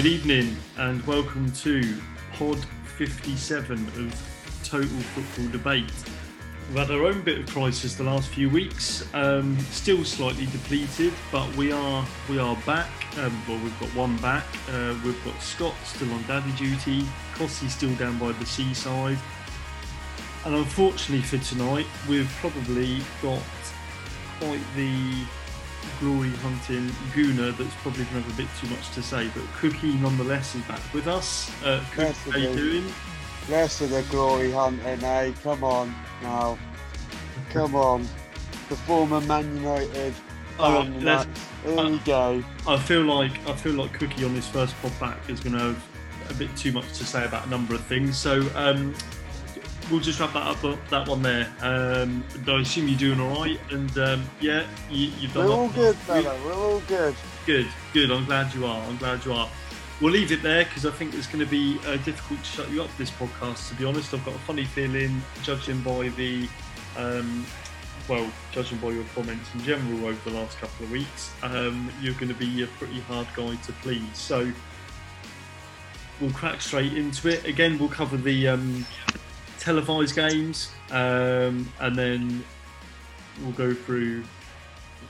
[0.00, 1.94] Good evening and welcome to
[2.32, 2.64] Pod
[2.96, 5.92] 57 of Total Football Debate.
[6.68, 11.12] We've had our own bit of crisis the last few weeks, um, still slightly depleted,
[11.30, 12.88] but we are we are back.
[13.18, 14.46] Um, well, we've got one back.
[14.70, 17.04] Uh, we've got Scott still on daddy duty,
[17.34, 19.18] Cossey still down by the seaside,
[20.46, 23.42] and unfortunately for tonight, we've probably got
[24.40, 25.26] quite the
[25.98, 29.28] glory hunting gooner that's probably going to have a bit too much to say.
[29.34, 31.50] But Cookie, nonetheless, is back with us.
[31.64, 32.92] Uh, Cookie, how you doing?
[33.48, 35.32] Rest of the glory hunting, eh?
[35.42, 36.58] Come on now.
[37.50, 38.02] Come on.
[38.68, 40.14] The former Man United.
[40.58, 41.26] Oh, let's-
[41.64, 42.44] Here we go.
[42.68, 45.58] I feel like I feel like Cookie on his first pod back is going to
[45.60, 45.84] have
[46.30, 48.16] a bit too much to say about a number of things.
[48.16, 48.94] So um,
[49.90, 50.62] we'll just wrap that up.
[50.64, 51.48] uh, That one there.
[51.60, 55.46] Um, I assume you're doing all right, and um, yeah, you, you've done.
[55.48, 56.38] We're all good, fella.
[56.44, 57.14] We're all good.
[57.46, 58.10] Good, good.
[58.10, 58.82] I'm glad you are.
[58.86, 59.48] I'm glad you are.
[60.00, 62.70] We'll leave it there because I think it's going to be uh, difficult to shut
[62.70, 63.68] you up this podcast.
[63.68, 66.48] To be honest, I've got a funny feeling, judging by the,
[66.96, 67.44] um,
[68.08, 72.14] well, judging by your comments in general over the last couple of weeks, um, you're
[72.14, 74.02] going to be a pretty hard guy to please.
[74.14, 74.50] So
[76.18, 77.44] we'll crack straight into it.
[77.44, 78.86] Again, we'll cover the um,
[79.60, 82.44] televised games, um, and then
[83.42, 84.24] we'll go through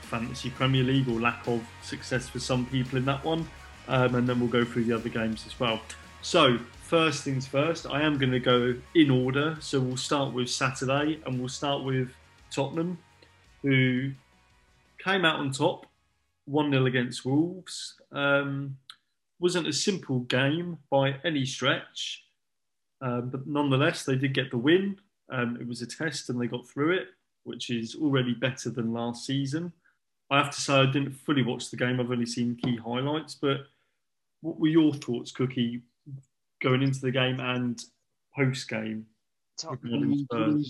[0.01, 3.47] fantasy Premier League or lack of success for some people in that one,
[3.87, 5.79] um, and then we'll go through the other games as well.
[6.21, 9.57] So, first things first, I am going to go in order.
[9.59, 12.11] So, we'll start with Saturday and we'll start with
[12.51, 12.99] Tottenham,
[13.63, 14.11] who
[14.99, 15.87] came out on top
[16.45, 17.95] 1 0 against Wolves.
[18.11, 18.77] Um,
[19.39, 22.25] wasn't a simple game by any stretch,
[23.01, 24.97] um, but nonetheless, they did get the win.
[25.29, 27.07] Um, it was a test and they got through it,
[27.43, 29.71] which is already better than last season.
[30.29, 31.99] I have to say, I didn't fully watch the game.
[31.99, 33.35] I've only seen key highlights.
[33.35, 33.61] But
[34.41, 35.81] what were your thoughts, Cookie,
[36.61, 37.83] going into the game and
[38.35, 39.07] post game?
[39.57, 40.25] Tottenham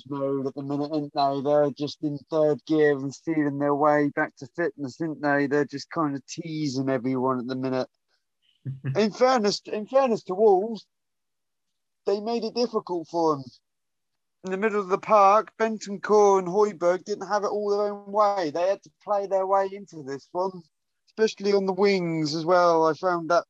[0.09, 1.49] mode at the minute, aren't they?
[1.49, 5.47] They're just in third gear and feeling their way back to fitness, aren't they?
[5.47, 7.87] They're just kind of teasing everyone at the minute.
[8.95, 10.85] in fairness, in fairness to Wolves,
[12.05, 13.43] they made it difficult for them.
[14.43, 18.11] In the middle of the park, Bentancur and Højbjerg didn't have it all their own
[18.11, 18.49] way.
[18.49, 20.63] They had to play their way into this one,
[21.09, 22.87] especially on the wings as well.
[22.87, 23.43] I found that,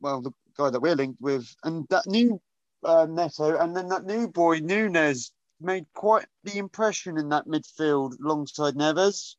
[0.00, 2.40] well, the guy that we're linked with, and that new
[2.84, 8.12] uh, Neto, and then that new boy Nunes made quite the impression in that midfield
[8.24, 9.34] alongside Neves.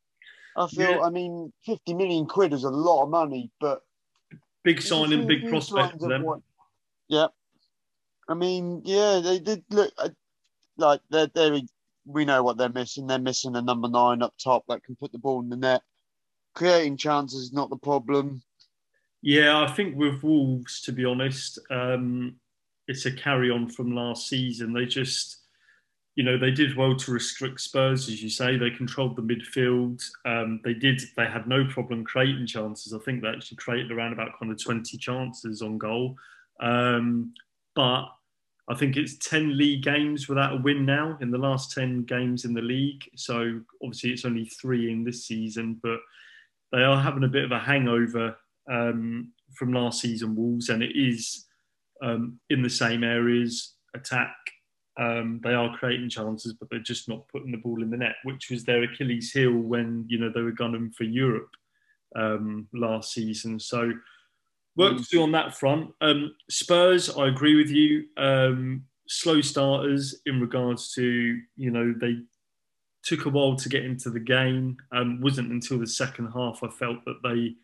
[0.58, 1.00] I feel, Yeah.
[1.00, 3.84] I mean, 50 million quid is a lot of money, but
[4.64, 6.24] Big signing, big prospect for them.
[6.24, 6.41] what-
[7.08, 7.28] Yeah.
[8.29, 9.91] I mean, yeah, they did look
[10.78, 11.59] like they're, they're,
[12.06, 13.07] we know what they're missing.
[13.07, 15.81] They're missing a number nine up top that can put the ball in the net.
[16.53, 18.41] Creating chances is not the problem.
[19.22, 22.35] Yeah, I think with Wolves, to be honest, um,
[22.88, 24.73] it's a carry on from last season.
[24.73, 25.38] They just,
[26.16, 28.57] you know, they did well to restrict Spurs, as you say.
[28.57, 30.01] They controlled the midfield.
[30.25, 31.01] Um, they did.
[31.17, 32.94] They had no problem creating chances.
[32.94, 36.16] I think they actually created around about kind of twenty chances on goal.
[36.61, 37.34] Um,
[37.75, 38.06] but
[38.69, 42.46] I think it's ten league games without a win now in the last ten games
[42.46, 43.03] in the league.
[43.16, 46.00] So obviously it's only three in this season, but
[46.72, 48.38] they are having a bit of a hangover
[48.69, 51.47] um, from last season Wolves, and it is
[52.03, 54.35] um, in the same areas attack.
[55.00, 58.16] Um, they are creating chances, but they're just not putting the ball in the net,
[58.24, 61.50] which was their Achilles heel when you know they were gunning for Europe
[62.16, 63.59] um, last season.
[63.59, 63.91] So
[64.79, 65.91] work to do on that front.
[66.01, 68.06] Um, Spurs, I agree with you.
[68.17, 72.17] Um, slow starters in regards to you know they
[73.03, 74.78] took a while to get into the game.
[74.91, 77.56] Um, wasn't until the second half I felt that they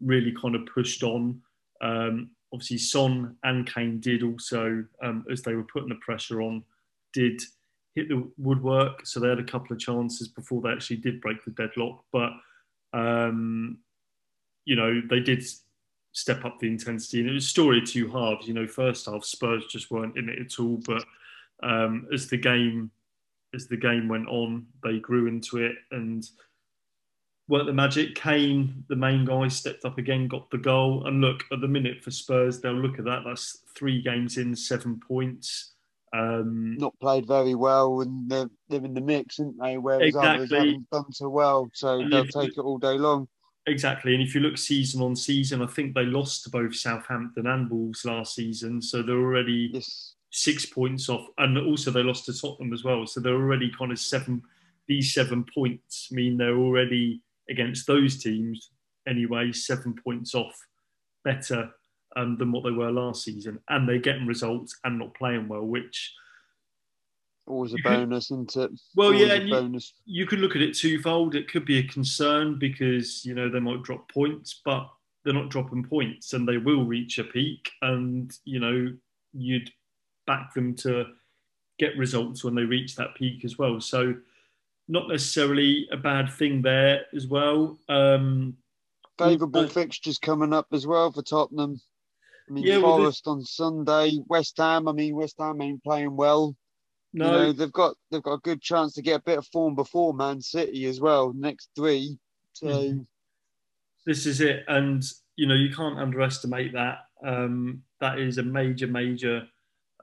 [0.00, 1.40] really kind of pushed on.
[1.80, 6.64] Um, obviously, Son and Kane did also, um, as they were putting the pressure on,
[7.12, 7.40] did
[7.94, 9.06] hit the woodwork.
[9.06, 12.04] So they had a couple of chances before they actually did break the deadlock.
[12.12, 12.32] But,
[12.92, 13.78] um,
[14.64, 15.44] you know, they did
[16.12, 17.20] step up the intensity.
[17.20, 18.46] And it was story of two halves.
[18.46, 20.80] You know, first half, Spurs just weren't in it at all.
[20.86, 21.04] But
[21.62, 22.90] um, as the game
[23.54, 26.28] as the game went on, they grew into it and
[27.48, 28.14] worked the magic.
[28.14, 31.06] Kane, the main guy, stepped up again, got the goal.
[31.06, 33.22] And look, at the minute for Spurs, they'll look at that.
[33.26, 35.72] That's three games in, seven points.
[36.12, 39.78] Um, Not played very well, and they're, they're in the mix, aren't they?
[39.78, 40.58] Whereas others Exactly.
[40.58, 43.28] haven't done so well, so they'll take it all day long.
[43.70, 47.46] Exactly, and if you look season on season, I think they lost to both Southampton
[47.46, 52.24] and Wolves last season, so they're already Yes, six points off, and also they lost
[52.24, 54.42] to Tottenham as well, so they're already kind of seven.
[54.88, 58.72] These seven points mean they're already against those teams
[59.06, 60.66] anyway, seven points off
[61.22, 61.70] better
[62.16, 65.64] um, than what they were last season, and they're getting results and not playing well,
[65.64, 66.12] which
[67.50, 68.80] always a bonus, could, isn't it?
[68.94, 71.34] Well, always yeah, you, you could look at it twofold.
[71.34, 74.88] It could be a concern because you know they might drop points, but
[75.24, 78.92] they're not dropping points, and they will reach a peak, and you know
[79.32, 79.70] you'd
[80.26, 81.06] back them to
[81.78, 83.80] get results when they reach that peak as well.
[83.80, 84.14] So
[84.88, 87.78] not necessarily a bad thing there as well.
[87.88, 88.56] Um,
[89.18, 91.80] Favourable fixtures coming up as well for Tottenham.
[92.48, 94.88] I mean, yeah, Forest well, on Sunday, West Ham.
[94.88, 96.56] I mean, West Ham ain't playing well.
[97.12, 99.46] No, you know, they've got they've got a good chance to get a bit of
[99.48, 101.32] form before Man City as well.
[101.34, 102.16] Next three,
[102.52, 103.00] so mm-hmm.
[104.06, 105.02] this is it, and
[105.36, 106.98] you know you can't underestimate that.
[107.24, 109.42] Um, that is a major, major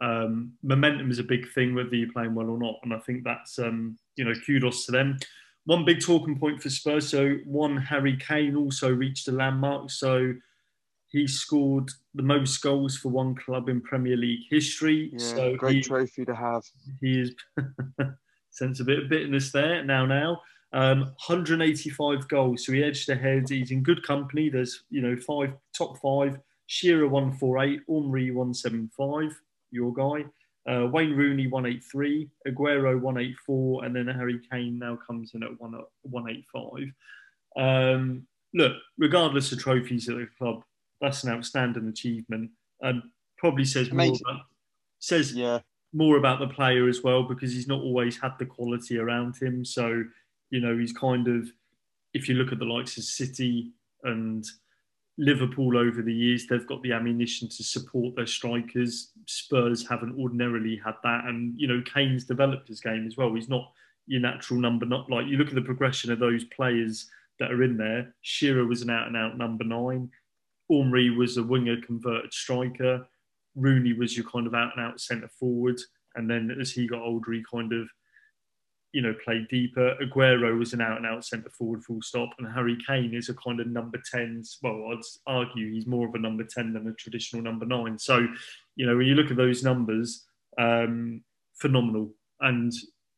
[0.01, 3.23] um, momentum is a big thing whether you're playing well or not, and I think
[3.23, 5.17] that's um, you know kudos to them.
[5.65, 7.09] One big talking point for Spurs.
[7.09, 9.91] So one Harry Kane also reached a landmark.
[9.91, 10.33] So
[11.09, 15.11] he scored the most goals for one club in Premier League history.
[15.13, 16.63] Yeah, so great he, trophy to have.
[17.01, 17.35] He is
[18.51, 20.05] sense a bit of bitterness there now.
[20.05, 20.41] Now,
[20.73, 23.49] um, 185 goals, so he edged ahead.
[23.49, 24.49] He's in good company.
[24.49, 26.37] There's you know five top five.
[26.69, 29.39] Shearer 148, Henry 175,
[29.71, 30.25] your guy.
[30.69, 35.79] Uh, Wayne Rooney 183, Aguero 184, and then Harry Kane now comes in at 1,
[36.01, 36.91] 185.
[37.55, 40.61] Um, look, regardless of trophies at the club,
[41.01, 42.51] that's an outstanding achievement,
[42.81, 43.01] and
[43.37, 44.41] probably says more about,
[44.99, 45.59] says yeah.
[45.93, 49.63] more about the player as well because he's not always had the quality around him.
[49.63, 50.03] So,
[50.49, 51.47] you know, he's kind of,
[52.13, 53.73] if you look at the likes of City
[54.03, 54.43] and
[55.19, 59.11] Liverpool over the years, they've got the ammunition to support their strikers.
[59.27, 61.25] Spurs haven't ordinarily had that.
[61.25, 63.33] And, you know, Kane's developed his game as well.
[63.33, 63.71] He's not
[64.07, 67.09] your natural number, not like you look at the progression of those players
[67.39, 68.15] that are in there.
[68.21, 70.09] Shearer was an out and out number nine.
[70.69, 73.07] Henry was a winger converted striker.
[73.55, 75.79] Rooney was your kind of out and out centre forward.
[76.15, 77.87] And then as he got older, he kind of
[78.93, 79.95] you know, played deeper.
[80.01, 83.33] Aguero was an out and out centre forward, full stop, and Harry Kane is a
[83.33, 84.43] kind of number 10.
[84.63, 87.99] Well, I'd argue he's more of a number 10 than a traditional number nine.
[87.99, 88.27] So,
[88.75, 90.25] you know, when you look at those numbers,
[90.57, 91.21] um,
[91.55, 92.71] phenomenal and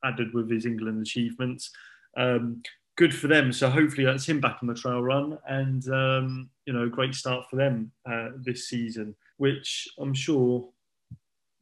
[0.04, 1.72] added with his England achievements.
[2.18, 2.62] Um,
[3.00, 3.54] good for them.
[3.54, 7.50] So hopefully that's him back on the trail run and, um, you know, great start
[7.50, 10.68] for them uh, this season, which I'm sure,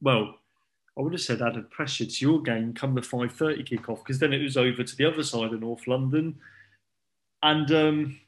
[0.01, 0.33] well,
[0.97, 4.33] I would have said added pressure to your game come the 5.30 kickoff because then
[4.33, 6.37] it was over to the other side of North London.
[7.43, 8.19] And um,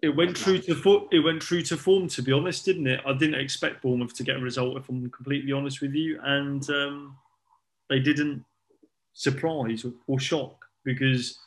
[0.00, 3.02] it went true to fo- it went true to form, to be honest, didn't it?
[3.04, 6.66] I didn't expect Bournemouth to get a result, if I'm completely honest with you, and
[6.70, 7.18] um,
[7.90, 8.42] they didn't
[9.12, 11.40] surprise or shock because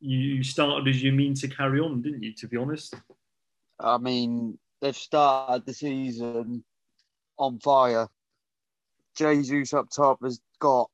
[0.00, 2.32] you started as you mean to carry on, didn't you?
[2.34, 2.94] To be honest,
[3.78, 6.64] I mean they've started the season
[7.38, 8.08] on fire.
[9.16, 10.90] Jesus up top has got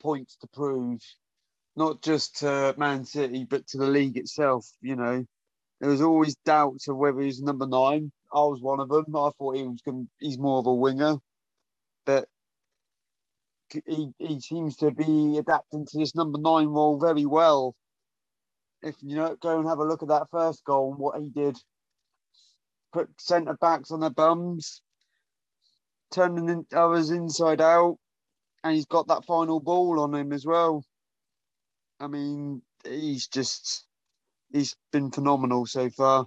[0.00, 1.00] points to prove,
[1.76, 4.66] not just to Man City, but to the league itself.
[4.80, 5.26] You know,
[5.80, 8.12] there was always doubts of whether he's number nine.
[8.32, 9.14] I was one of them.
[9.14, 10.08] I thought he was going.
[10.18, 11.16] He's more of a winger,
[12.06, 12.28] but
[13.86, 17.74] he, he seems to be adapting to this number nine role very well.
[18.82, 21.28] If you know, go and have a look at that first goal and what he
[21.28, 21.56] did.
[22.92, 24.82] Put centre backs on their bums,
[26.10, 27.98] turning others inside out,
[28.62, 30.84] and he's got that final ball on him as well.
[32.00, 33.86] I mean, he's just
[34.52, 36.26] he's been phenomenal so far.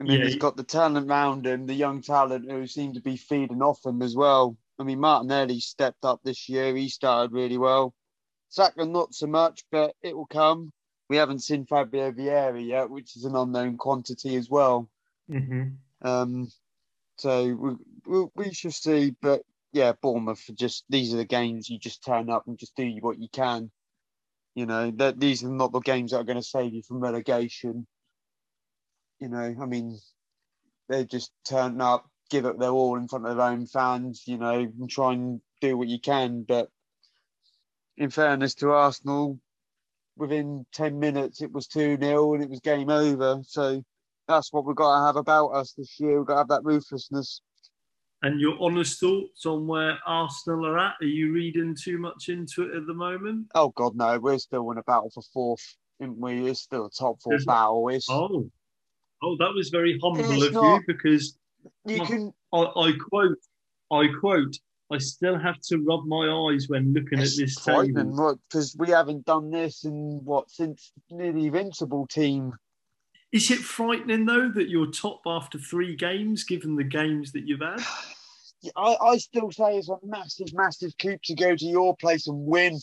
[0.00, 0.26] I mean, yeah.
[0.26, 3.84] he's got the talent around him, the young talent who seem to be feeding off
[3.84, 4.56] him as well.
[4.78, 6.74] I mean, Martinelli stepped up this year.
[6.74, 7.94] He started really well.
[8.48, 10.72] Saka not so much, but it will come.
[11.08, 14.88] We haven't seen Fabio Vieira yet, which is an unknown quantity as well.
[15.30, 16.06] Mm-hmm.
[16.06, 16.50] Um,
[17.16, 19.14] so we, we, shall see.
[19.20, 19.42] But
[19.72, 23.18] yeah, Bournemouth just these are the games you just turn up and just do what
[23.18, 23.70] you can.
[24.54, 27.00] You know that these are not the games that are going to save you from
[27.00, 27.86] relegation.
[29.20, 29.98] You know, I mean,
[30.88, 34.24] they just turn up, give up their all in front of their own fans.
[34.26, 36.42] You know, and try and do what you can.
[36.42, 36.68] But
[37.96, 39.38] in fairness to Arsenal,
[40.16, 43.40] within ten minutes it was two 0 and it was game over.
[43.46, 43.82] So
[44.28, 46.18] that's what we've got to have about us this year.
[46.18, 47.40] We've got to have that ruthlessness.
[48.22, 50.94] And your honest thoughts on where Arsenal are at?
[51.02, 53.48] Are you reading too much into it at the moment?
[53.54, 54.18] Oh God, no.
[54.18, 56.48] We're still in a battle for fourth, aren't we?
[56.48, 57.88] It's still a top 4 There's battle.
[57.90, 58.08] It's...
[58.08, 58.48] Oh,
[59.22, 60.76] oh, that was very humble it's of not...
[60.76, 61.36] you because
[61.84, 62.32] you my, can.
[62.54, 63.38] I, I, quote,
[63.90, 64.56] I quote.
[64.94, 68.90] I still have to rub my eyes when looking it's at this table because we
[68.90, 72.52] haven't done this in what since nearly invincible team
[73.32, 77.60] Is it frightening though that you're top after three games, given the games that you've
[77.60, 77.82] had?
[78.76, 82.46] I, I still say it's a massive, massive coup to go to your place and
[82.46, 82.78] win.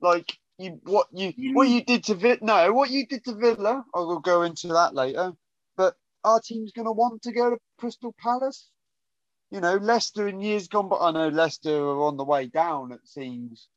[0.00, 2.38] Like you, what you, what you did to Villa.
[2.40, 3.84] No, what you did to Villa.
[3.94, 5.32] I will go into that later.
[5.76, 8.70] But our team's going to want to go to Crystal Palace.
[9.52, 12.90] You know, Leicester in years gone, but I know Leicester are on the way down.
[12.90, 13.68] It seems,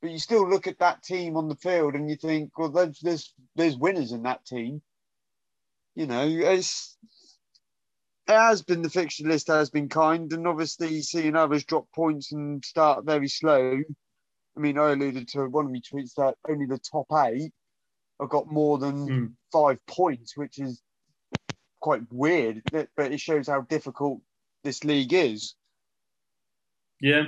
[0.00, 2.98] but you still look at that team on the field and you think, well, there's
[3.00, 4.80] there's, there's winners in that team.
[5.94, 6.96] You know, it's
[8.26, 12.32] it has been the fixture list has been kind, and obviously seeing others drop points
[12.32, 13.82] and start very slow.
[14.56, 17.52] I mean, I alluded to one of my tweets that only the top eight
[18.18, 19.32] have got more than mm.
[19.52, 20.80] five points, which is
[21.80, 24.22] quite weird, but it shows how difficult
[24.64, 25.54] this league is.
[27.00, 27.24] Yeah.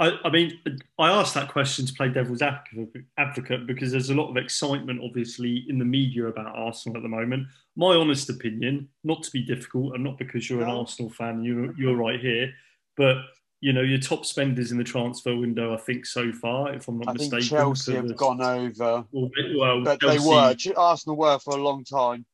[0.00, 0.58] I, I mean,
[0.98, 5.64] I asked that question to play devil's advocate because there's a lot of excitement, obviously,
[5.68, 7.46] in the media about Arsenal at the moment.
[7.76, 11.72] My honest opinion, not to be difficult, and not because you're an Arsenal fan, you're,
[11.78, 12.52] you're right here,
[12.96, 13.18] but
[13.60, 16.98] you know, your top spenders in the transfer window, I think, so far, if I'm
[16.98, 17.38] not I mistaken.
[17.38, 19.04] Think Chelsea have the, gone over.
[19.12, 20.56] Well, well but Chelsea, they were.
[20.76, 22.26] Arsenal were for a long time.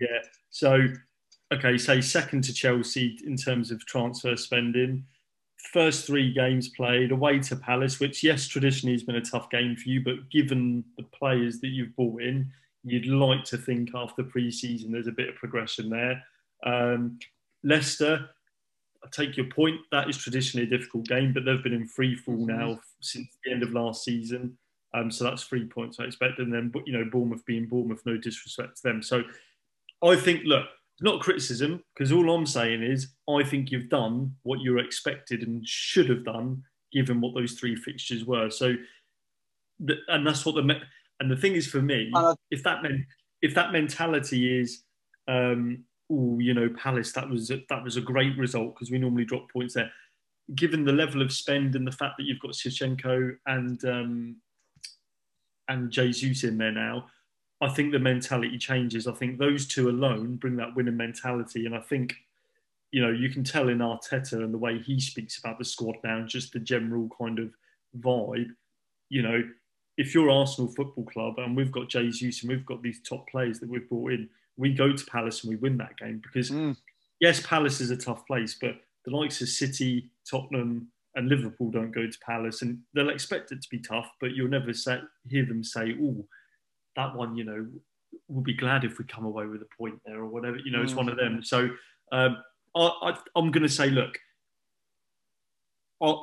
[0.00, 0.20] Yeah.
[0.50, 0.86] So,
[1.52, 5.04] okay, say second to Chelsea in terms of transfer spending.
[5.72, 9.76] First three games played away to Palace, which, yes, traditionally has been a tough game
[9.76, 12.50] for you, but given the players that you've bought in,
[12.84, 16.22] you'd like to think after pre season there's a bit of progression there.
[16.64, 17.18] Um,
[17.62, 18.28] Leicester,
[19.02, 19.80] I take your point.
[19.90, 22.58] That is traditionally a difficult game, but they've been in free fall mm-hmm.
[22.58, 24.56] now since the end of last season.
[24.94, 26.38] Um, so that's three points I expect.
[26.38, 29.02] And then, you know, Bournemouth being Bournemouth, no disrespect to them.
[29.02, 29.22] So
[30.02, 30.66] I think, look,
[31.00, 35.42] not criticism, because all I'm saying is I think you've done what you were expected
[35.42, 38.50] and should have done, given what those three fixtures were.
[38.50, 38.74] So,
[40.08, 40.80] and that's what the
[41.20, 42.10] and the thing is for me,
[42.50, 43.02] if that meant
[43.42, 44.84] if that mentality is
[45.28, 48.98] um, oh, you know, Palace, that was a, that was a great result because we
[48.98, 49.90] normally drop points there.
[50.54, 54.36] Given the level of spend and the fact that you've got Zinchenko and um,
[55.68, 57.06] and Jesus in there now,
[57.60, 59.06] I think the mentality changes.
[59.06, 62.14] I think those two alone bring that winning mentality, and I think
[62.90, 65.96] you know you can tell in Arteta and the way he speaks about the squad
[66.04, 67.50] now, and just the general kind of
[68.00, 68.50] vibe.
[69.08, 69.42] You know,
[69.96, 73.60] if you're Arsenal Football Club and we've got Jesus and we've got these top players
[73.60, 76.76] that we've brought in, we go to Palace and we win that game because mm.
[77.20, 81.92] yes, Palace is a tough place, but the likes of City, Tottenham, and Liverpool don't
[81.92, 85.44] go to Palace, and they'll expect it to be tough, but you'll never say, hear
[85.44, 86.26] them say, "Oh,
[86.96, 87.66] that one," you know,
[88.28, 90.58] we'll be glad if we come away with a point there or whatever.
[90.58, 90.84] You know, mm.
[90.84, 91.38] it's one of them.
[91.38, 91.46] Mm.
[91.46, 91.70] So
[92.12, 92.38] um,
[92.74, 94.18] I, am going to say, look,
[96.02, 96.14] I,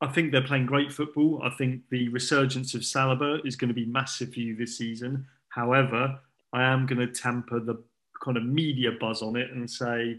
[0.00, 1.40] I think they're playing great football.
[1.42, 5.26] I think the resurgence of Saliba is going to be massive for you this season.
[5.48, 6.18] However,
[6.52, 7.82] I am going to tamper the
[8.22, 10.18] kind of media buzz on it and say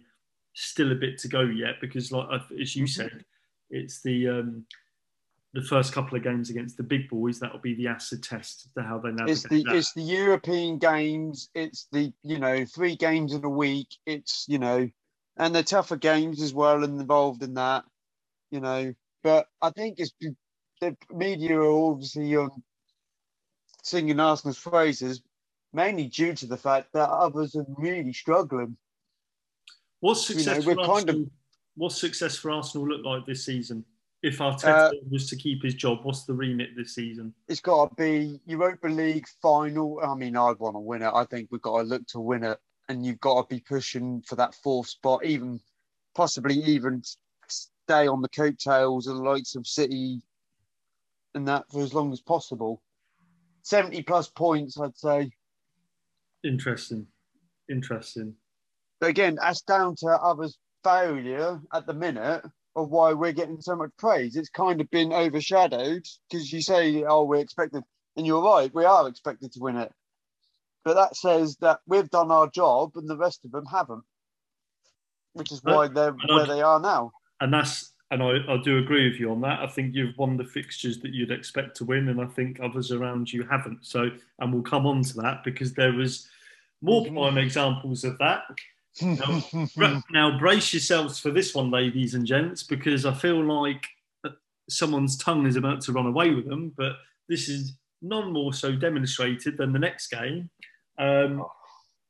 [0.54, 2.28] still a bit to go yet because, like
[2.60, 3.02] as you mm-hmm.
[3.02, 3.26] said,
[3.70, 4.66] it's the um,
[5.54, 8.70] the first couple of games against the big boys that will be the acid test
[8.76, 9.30] to how they navigate.
[9.30, 9.76] It's the that.
[9.76, 11.50] it's the European games.
[11.54, 13.88] It's the you know three games in a week.
[14.06, 14.90] It's you know,
[15.38, 17.84] and the tougher games as well involved in that.
[18.50, 18.94] You know,
[19.24, 20.14] but I think it's
[20.82, 22.64] the media are obviously um,
[23.84, 25.22] singing Arsenal's phrases,
[25.72, 28.76] mainly due to the fact that others are really struggling.
[30.00, 31.22] What's success you know, for Arsenal?
[31.22, 31.30] Of,
[31.76, 33.86] what's success for Arsenal look like this season?
[34.24, 37.34] If Arteta uh, was to keep his job, what's the remit this season?
[37.50, 40.00] It's got to be Europa League final.
[40.02, 41.12] I mean, I'd want to win it.
[41.14, 44.22] I think we've got to look to win it, and you've got to be pushing
[44.22, 45.60] for that fourth spot, even
[46.16, 47.04] possibly even
[47.48, 50.22] stay on the coattails of the likes of City
[51.36, 52.82] and that for as long as possible.
[53.64, 55.32] 70 plus points, I'd say.
[56.44, 57.08] Interesting.
[57.70, 58.36] Interesting.
[59.00, 62.44] But again, that's down to others' failure at the minute
[62.76, 64.36] of why we're getting so much praise.
[64.36, 67.84] It's kind of been overshadowed because you say, oh, we're expected,
[68.18, 69.92] and you're right, we are expected to win it.
[70.84, 74.04] But that says that we've done our job and the rest of them haven't,
[75.34, 77.12] which is why they're where they are now.
[77.40, 79.62] And that's and I, I, do agree with you on that.
[79.62, 82.92] I think you've won the fixtures that you'd expect to win, and I think others
[82.92, 83.86] around you haven't.
[83.86, 86.28] So, and we'll come on to that because there was
[86.82, 87.16] more mm-hmm.
[87.16, 88.44] prime examples of that.
[89.02, 93.86] Now, now, brace yourselves for this one, ladies and gents, because I feel like
[94.70, 96.74] someone's tongue is about to run away with them.
[96.76, 96.94] But
[97.28, 100.50] this is none more so demonstrated than the next game.
[100.98, 101.46] Um.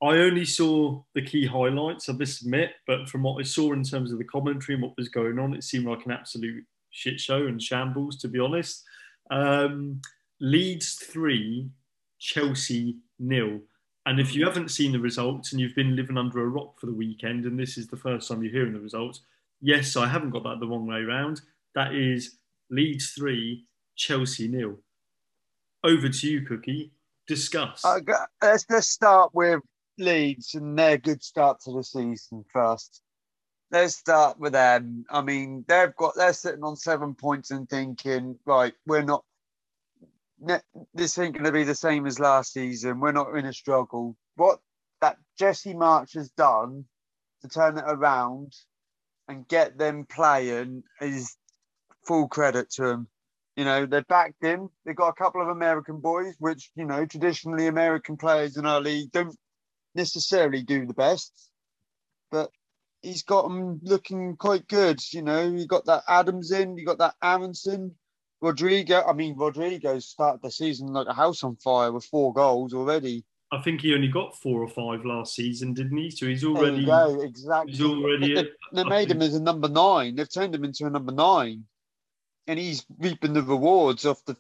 [0.02, 3.84] I only saw the key highlights, I must admit, but from what I saw in
[3.84, 7.22] terms of the commentary and what was going on, it seemed like an absolute shit
[7.22, 8.84] show and shambles, to be honest.
[9.32, 10.02] Um,
[10.42, 11.70] Leeds three,
[12.20, 13.62] Chelsea nil.
[14.06, 16.88] And if you haven't seen the results and you've been living under a rock for
[16.88, 19.22] the weekend, and this is the first time you're hearing the results,
[19.62, 21.42] yes, I haven't got that the wrong way round.
[21.76, 22.38] That is
[22.70, 24.80] Leeds three, Chelsea nil.
[25.84, 26.92] Over to you, Cookie.
[27.28, 27.86] Discuss.
[27.86, 28.00] Uh,
[28.42, 29.62] let's let's start with
[29.98, 33.02] Leeds and their good start to the season first.
[33.72, 35.06] Let's start with them.
[35.10, 39.24] I mean, they've got they're sitting on seven points and thinking, right, we're not
[40.94, 43.00] this ain't going to be the same as last season.
[43.00, 44.16] We're not in a struggle.
[44.36, 44.60] What
[45.02, 46.86] that Jesse Marsch has done
[47.42, 48.54] to turn it around
[49.28, 51.36] and get them playing is
[52.06, 53.08] full credit to him.
[53.56, 54.70] You know, they backed him.
[54.84, 58.82] They've got a couple of American boys, which, you know, traditionally American players in our
[58.82, 59.36] league don't
[59.94, 61.52] necessarily do the best.
[62.32, 62.50] But
[63.02, 65.00] he's got them looking quite good.
[65.14, 67.96] You know, you got that Adams in, you got that Aaronson.
[68.44, 72.74] Rodrigo, I mean, Rodrigo started the season like a house on fire with four goals
[72.74, 73.24] already.
[73.54, 76.12] I think he only got four or five last season, didn't he?
[76.12, 77.72] So he's already go, exactly.
[77.72, 78.34] He's already.
[78.34, 80.16] They, they made him as a number nine.
[80.16, 81.64] They've turned him into a number nine,
[82.46, 84.36] and he's reaping the rewards off the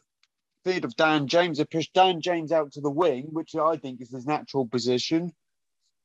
[0.66, 1.60] feed of Dan James.
[1.60, 5.32] They pushed Dan James out to the wing, which I think is his natural position.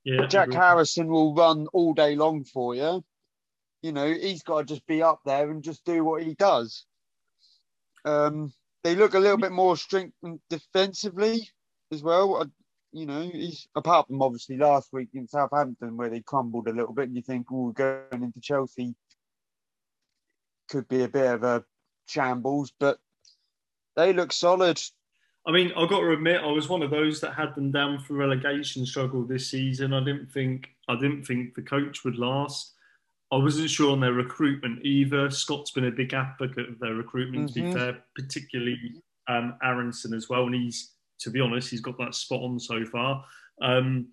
[0.05, 3.03] Yeah, Jack Harrison will run all day long for you.
[3.83, 6.85] You know, he's got to just be up there and just do what he does.
[8.05, 8.53] Um,
[8.85, 11.49] they look a little bit more strengthened defensively
[11.93, 12.51] as well.
[12.93, 13.31] You know,
[13.77, 17.23] apart from obviously last week in Southampton where they crumbled a little bit, and you
[17.23, 18.95] think, oh, going into Chelsea
[20.69, 21.65] could be a bit of a
[22.07, 22.99] shambles, but
[23.97, 24.81] they look solid.
[25.47, 28.01] I mean, I've got to admit, I was one of those that had them down
[28.01, 29.95] for relegation struggle this season.
[29.95, 32.75] I didn't think I didn't think the coach would last.
[33.31, 35.31] I wasn't sure on their recruitment either.
[35.31, 37.55] Scott's been a big advocate of their recruitment, mm-hmm.
[37.55, 37.79] to be mm-hmm.
[37.79, 38.79] fair, particularly
[39.29, 40.47] um, Aaronson as well.
[40.47, 43.25] And he's, to be honest, he's got that spot on so far.
[43.61, 44.09] Um,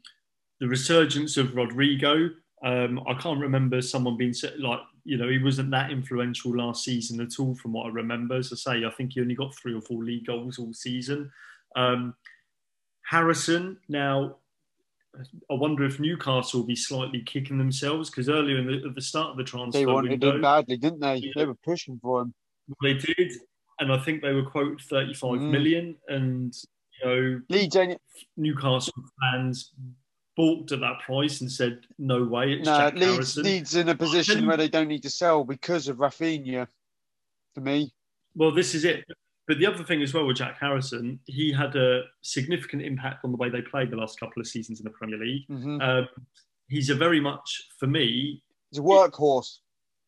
[0.60, 2.30] the resurgence of Rodrigo,
[2.64, 7.22] um, I can't remember someone being like, you know, he wasn't that influential last season
[7.22, 8.36] at all, from what I remember.
[8.36, 11.32] As I say, I think he only got three or four league goals all season.
[11.76, 12.16] Um,
[13.04, 14.38] Harrison, now
[15.50, 19.02] I wonder if Newcastle will be slightly kicking themselves because earlier in the, at the
[19.02, 21.16] start of the transfer they wanted window, him badly, didn't they?
[21.18, 22.34] Yeah, they were pushing for him.
[22.82, 23.34] They did,
[23.80, 25.50] and I think they were quoted thirty-five mm.
[25.50, 25.96] million.
[26.08, 26.54] And
[27.02, 27.78] you know, Leeds,
[28.38, 29.72] Newcastle fans
[30.36, 33.96] balked at that price and said, "No way." It's no, Jack Leeds, Leeds in a
[33.96, 36.68] position where they don't need to sell because of Raphinha.
[37.54, 37.94] For me,
[38.36, 39.06] well, this is it.
[39.48, 43.32] But the other thing as well with Jack Harrison, he had a significant impact on
[43.32, 45.48] the way they played the last couple of seasons in the Premier League.
[45.50, 45.82] Mm-hmm.
[45.82, 46.08] Um,
[46.68, 49.60] he's a very much, for me, he's a workhorse.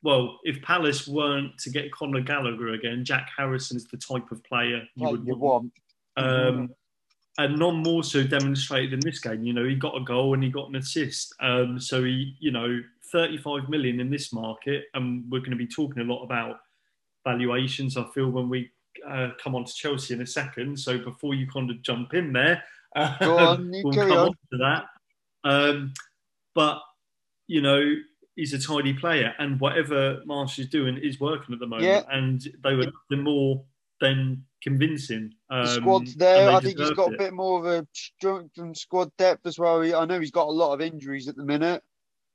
[0.01, 4.43] Well, if Palace weren't to get Conor Gallagher again, Jack Harrison is the type of
[4.43, 5.71] player you would you want.
[6.15, 6.65] Um, mm-hmm.
[7.39, 9.43] And none more so demonstrated in this game.
[9.43, 11.35] You know, he got a goal and he got an assist.
[11.39, 12.79] Um, so he, you know,
[13.11, 16.57] 35 million in this market, and we're going to be talking a lot about
[17.23, 17.97] valuations.
[17.97, 18.71] I feel when we
[19.07, 20.79] uh, come on to Chelsea in a second.
[20.79, 22.63] So before you kind of jump in there,
[22.95, 24.17] uh, on, we'll come on.
[24.17, 24.31] on.
[24.51, 24.85] to that.
[25.43, 25.93] Um,
[26.55, 26.81] but
[27.47, 27.95] you know,
[28.35, 31.87] he's a tidy player, and whatever Marsch is doing is working at the moment.
[31.87, 32.03] Yeah.
[32.11, 33.63] And they were nothing more
[33.99, 35.33] than convincing.
[35.49, 36.51] Um, the squad's there.
[36.51, 37.15] I think he's got it.
[37.15, 39.81] a bit more of a strength and squad depth as well.
[39.95, 41.83] I know he's got a lot of injuries at the minute.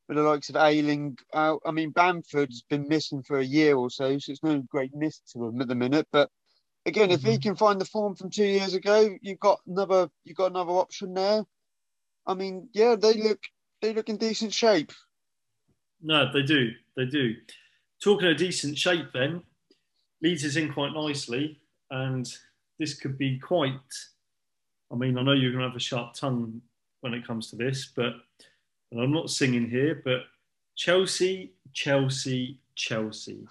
[0.08, 1.62] With the likes of Ayling out.
[1.64, 5.20] I mean, Bamford's been missing for a year or so, so it's no great miss
[5.32, 6.08] to him at the minute.
[6.10, 6.28] But
[6.86, 7.40] again, if he mm-hmm.
[7.40, 11.14] can find the form from two years ago, you've got another you've got another option
[11.14, 11.44] there.
[12.26, 13.40] I mean, yeah, they look
[13.80, 14.92] they look in decent shape.
[16.00, 17.34] No, they do, they do.
[18.02, 19.42] Talking of decent shape, then
[20.20, 22.26] leads us in quite nicely, and
[22.78, 23.78] this could be quite.
[24.90, 26.60] I mean, I know you're going to have a sharp tongue
[27.00, 28.14] when it comes to this, but
[28.90, 30.22] and I'm not singing here, but
[30.76, 33.46] Chelsea, Chelsea, Chelsea.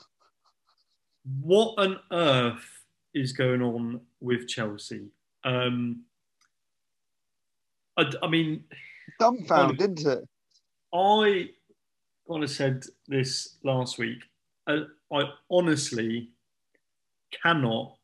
[1.41, 2.80] What on earth
[3.13, 5.07] is going on with Chelsea.
[5.43, 6.03] Um,
[7.97, 8.63] I, I mean,
[9.19, 10.29] dumbfounded, kind of, isn't it?
[10.93, 11.49] I
[12.27, 14.19] kind of said this last week.
[14.67, 16.29] I, I honestly
[17.43, 17.95] cannot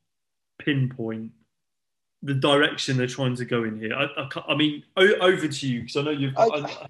[0.60, 1.32] pinpoint
[2.24, 3.94] the direction they're trying to go in here.
[3.94, 6.38] I, I, I mean, over to you because I know you've.
[6.38, 6.88] I,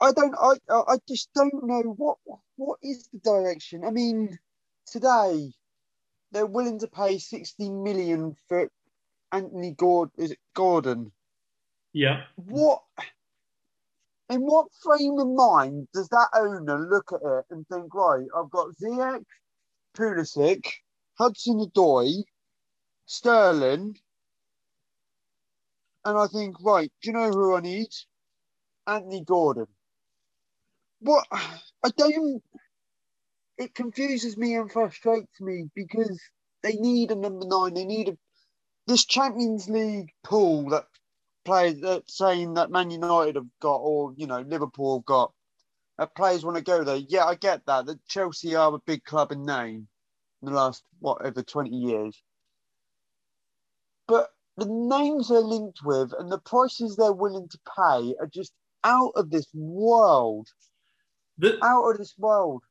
[0.00, 0.34] I, don't.
[0.40, 2.18] I I just don't know what
[2.56, 3.84] what is the direction.
[3.84, 4.38] I mean,
[4.86, 5.52] today
[6.32, 8.68] they're willing to pay 60 million for
[9.32, 10.12] Anthony Gordon.
[10.18, 11.12] Is it Gordon?
[11.92, 12.22] Yeah.
[12.36, 12.82] What?
[14.28, 18.50] In what frame of mind does that owner look at it and think, right, I've
[18.50, 19.24] got Ziyech,
[19.96, 20.66] Pulisic,
[21.18, 22.22] Hudson Odoi,
[23.06, 23.96] Sterling,
[26.04, 27.88] and I think, right, do you know who I need?
[28.86, 29.66] Anthony Gordon.
[31.00, 32.42] What I don't
[33.60, 36.20] it confuses me and frustrates me because
[36.62, 37.74] they need a number nine.
[37.74, 38.18] They need a
[38.86, 40.86] this Champions League pool that
[41.44, 45.32] players that saying that Man United have got or you know Liverpool have got
[45.98, 46.96] that players want to go there.
[46.96, 47.86] Yeah, I get that.
[47.86, 49.88] That Chelsea are a big club in name
[50.42, 52.22] in the last what over 20 years.
[54.08, 58.52] But the names they're linked with and the prices they're willing to pay are just
[58.84, 60.48] out of this world.
[61.38, 62.64] The- out of this world.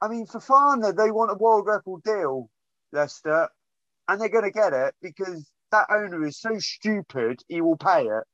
[0.00, 2.48] I mean, Fofana, they want a world record deal,
[2.92, 3.48] Leicester,
[4.08, 8.06] and they're going to get it because that owner is so stupid, he will pay
[8.06, 8.24] it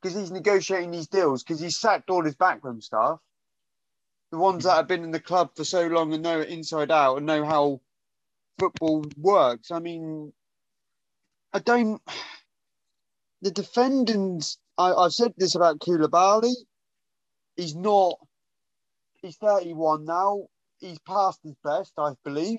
[0.00, 3.18] because he's negotiating these deals because he's sacked all his backroom staff.
[4.30, 6.90] The ones that have been in the club for so long and know it inside
[6.90, 7.80] out and know how
[8.58, 9.70] football works.
[9.70, 10.32] I mean,
[11.52, 12.02] I don't.
[13.42, 14.58] The defendants.
[14.76, 16.54] I, I've said this about Koulibaly.
[17.56, 18.18] He's not.
[19.24, 20.48] He's 31 now.
[20.80, 22.58] He's past his best, I believe.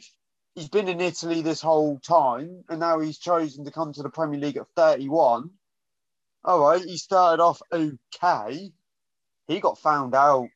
[0.55, 4.09] He's been in Italy this whole time, and now he's chosen to come to the
[4.09, 5.51] Premier League at 31.
[6.43, 8.71] All right, he started off okay.
[9.47, 10.47] He got found out,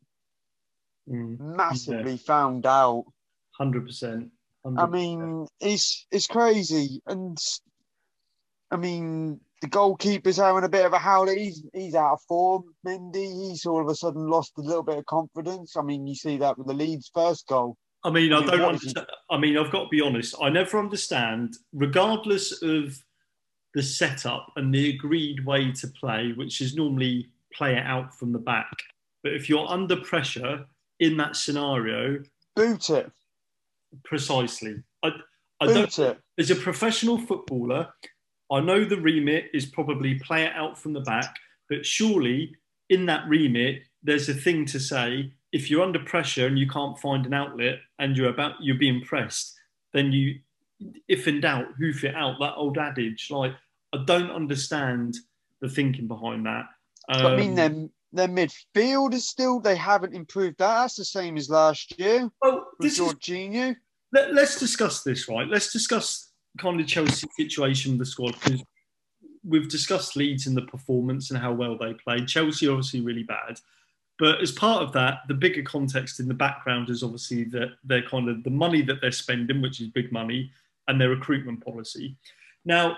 [1.08, 2.26] mm, massively yeah.
[2.26, 3.06] found out.
[3.52, 4.32] Hundred percent.
[4.66, 7.38] I mean, it's it's crazy, and
[8.72, 11.36] I mean, the goalkeeper's having a bit of a howler.
[11.36, 12.64] He's he's out of form.
[12.86, 15.76] Mendy, he's all of a sudden lost a little bit of confidence.
[15.76, 17.78] I mean, you see that with the Leeds first goal.
[18.04, 19.08] I mean, I, I don't understand.
[19.30, 20.36] I mean, I've got to be honest.
[20.42, 22.98] I never understand, regardless of
[23.74, 28.32] the setup and the agreed way to play, which is normally play it out from
[28.32, 28.72] the back.
[29.24, 30.66] But if you're under pressure
[31.00, 32.24] in that scenario,
[32.56, 33.12] boot it.
[34.06, 34.82] Precisely.
[35.04, 35.10] I,
[35.60, 36.00] I boot don't.
[36.00, 36.20] It.
[36.38, 37.90] As a professional footballer,
[38.52, 41.36] I know the remit is probably play it out from the back,
[41.70, 42.56] but surely
[42.90, 45.32] in that remit, there's a thing to say.
[45.52, 49.02] If you're under pressure and you can't find an outlet and you're about you're being
[49.02, 49.56] pressed,
[49.94, 50.40] then you,
[51.08, 52.36] if in doubt, hoof it out.
[52.40, 53.30] That old adage.
[53.32, 53.54] Like
[53.94, 55.18] I don't understand
[55.62, 56.66] the thinking behind that.
[57.10, 60.60] Um, I mean, um, their their midfield is still they haven't improved.
[60.60, 62.30] That that's the same as last year.
[62.42, 63.72] Well, this Jorginho.
[63.72, 63.76] Is,
[64.12, 65.48] let, let's discuss this, right?
[65.48, 68.64] Let's discuss kind of Chelsea situation with the squad because
[69.44, 72.28] we've discussed Leeds and the performance and how well they played.
[72.28, 73.60] Chelsea obviously really bad.
[74.18, 78.08] But as part of that, the bigger context in the background is obviously that they're
[78.08, 80.52] kind of the money that they're spending, which is big money,
[80.90, 82.18] and their recruitment policy.
[82.66, 82.98] Now,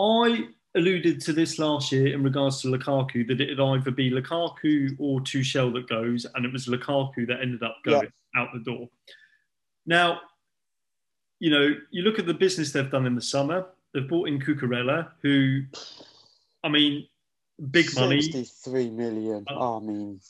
[0.00, 4.96] I alluded to this last year in regards to Lukaku that it'd either be Lukaku
[4.98, 8.40] or Tuchel that goes, and it was Lukaku that ended up going yeah.
[8.40, 8.88] out the door.
[9.84, 10.20] Now,
[11.38, 13.66] you know, you look at the business they've done in the summer.
[13.92, 15.62] They've bought in Cucurella, who,
[16.62, 17.06] I mean,
[17.70, 18.20] big money.
[18.20, 19.44] Sixty-three million.
[19.48, 20.20] Uh, oh, I mean,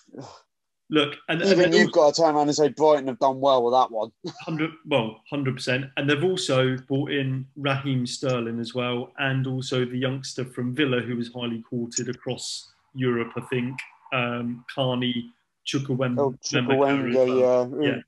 [0.90, 3.62] look, and even and you've got to turn around and say Brighton have done well
[3.64, 4.12] with that one.
[4.40, 5.86] Hundred, well, hundred percent.
[5.96, 11.00] And they've also bought in Raheem Sterling as well, and also the youngster from Villa
[11.00, 13.32] who was highly courted across Europe.
[13.36, 13.76] I think
[14.12, 15.30] um, Carney
[15.66, 16.18] Chukwuemeka.
[16.18, 17.90] Oh, Chukwuemeka, yeah.
[17.90, 18.00] yeah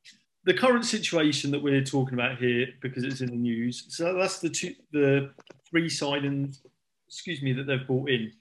[0.45, 4.39] the current situation that we're talking about here, because it's in the news, so that's
[4.39, 5.31] the two, the
[5.69, 6.61] three signings,
[7.07, 8.33] excuse me, that they've brought in.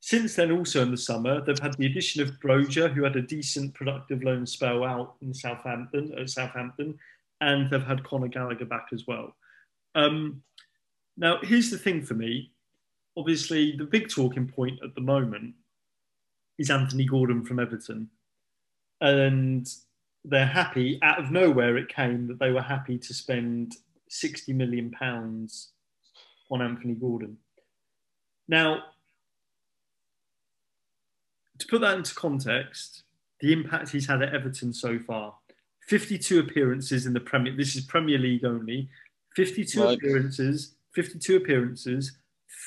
[0.00, 3.22] Since then, also in the summer, they've had the addition of Broja, who had a
[3.22, 6.98] decent, productive loan spell out in Southampton, at Southampton,
[7.42, 9.36] and they've had Conor Gallagher back as well.
[9.94, 10.42] Um,
[11.16, 12.52] now, here's the thing for me.
[13.16, 15.54] Obviously, the big talking point at the moment
[16.58, 18.08] is Anthony Gordon from Everton.
[19.02, 19.68] And
[20.24, 23.76] they're happy out of nowhere it came that they were happy to spend
[24.08, 25.70] 60 million pounds
[26.50, 27.38] on Anthony Gordon.
[28.48, 28.82] Now,
[31.58, 33.04] to put that into context,
[33.40, 35.34] the impact he's had at Everton so far
[35.88, 38.88] 52 appearances in the Premier this is Premier League only
[39.34, 39.96] 52 right.
[39.96, 42.18] appearances 52 appearances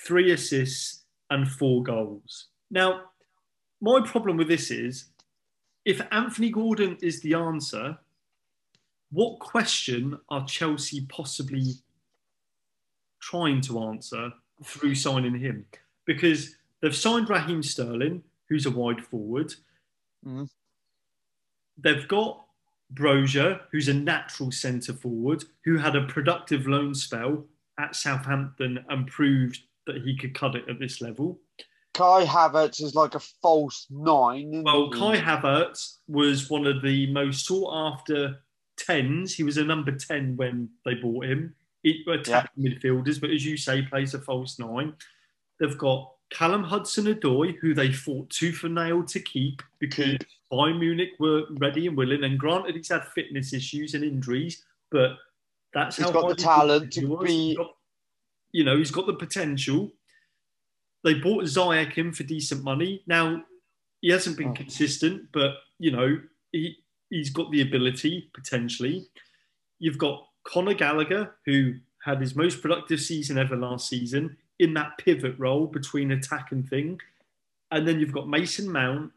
[0.06, 2.48] 3 assists and 4 goals.
[2.72, 3.02] Now,
[3.82, 5.06] my problem with this is
[5.86, 7.98] if Anthony Gordon is the answer,
[9.12, 11.74] what question are Chelsea possibly
[13.20, 14.32] trying to answer
[14.64, 15.66] through signing him?
[16.06, 19.54] Because they've signed Raheem Sterling, who's a wide forward.
[20.26, 20.50] Mm.
[21.78, 22.46] They've got
[22.94, 27.46] Broja, who's a natural centre forward, who had a productive loan spell
[27.80, 31.40] at Southampton and proved that he could cut it at this level.
[31.94, 34.64] Kai Havertz is like a false nine.
[34.66, 35.00] Well, he?
[35.00, 38.40] Kai Havertz was one of the most sought after
[38.78, 39.36] tens.
[39.36, 41.56] He was a number 10 when they bought him.
[41.84, 42.72] It attacked yeah.
[42.72, 44.94] midfielders, but as you say, plays a false nine.
[45.60, 50.18] They've got Callum Hudson-Odoi, who they fought tooth and nail to keep because
[50.52, 52.24] Bayern Munich were ready and willing.
[52.24, 55.12] And granted, he's had fitness issues and injuries, but
[55.74, 57.56] that's he's how got the talent to be.
[57.56, 57.76] Got-
[58.52, 59.92] you know, he's got the potential.
[61.04, 63.04] They bought Ziyech in for decent money.
[63.08, 63.44] Now
[64.02, 64.54] he hasn't been Oh.
[64.54, 66.78] consistent, but you know he
[67.10, 69.06] he's got the ability potentially.
[69.80, 74.98] You've got Conor Gallagher, who had his most productive season ever last season in that
[74.98, 77.00] pivot role between attack and thing,
[77.72, 79.12] and then you've got Mason Mount,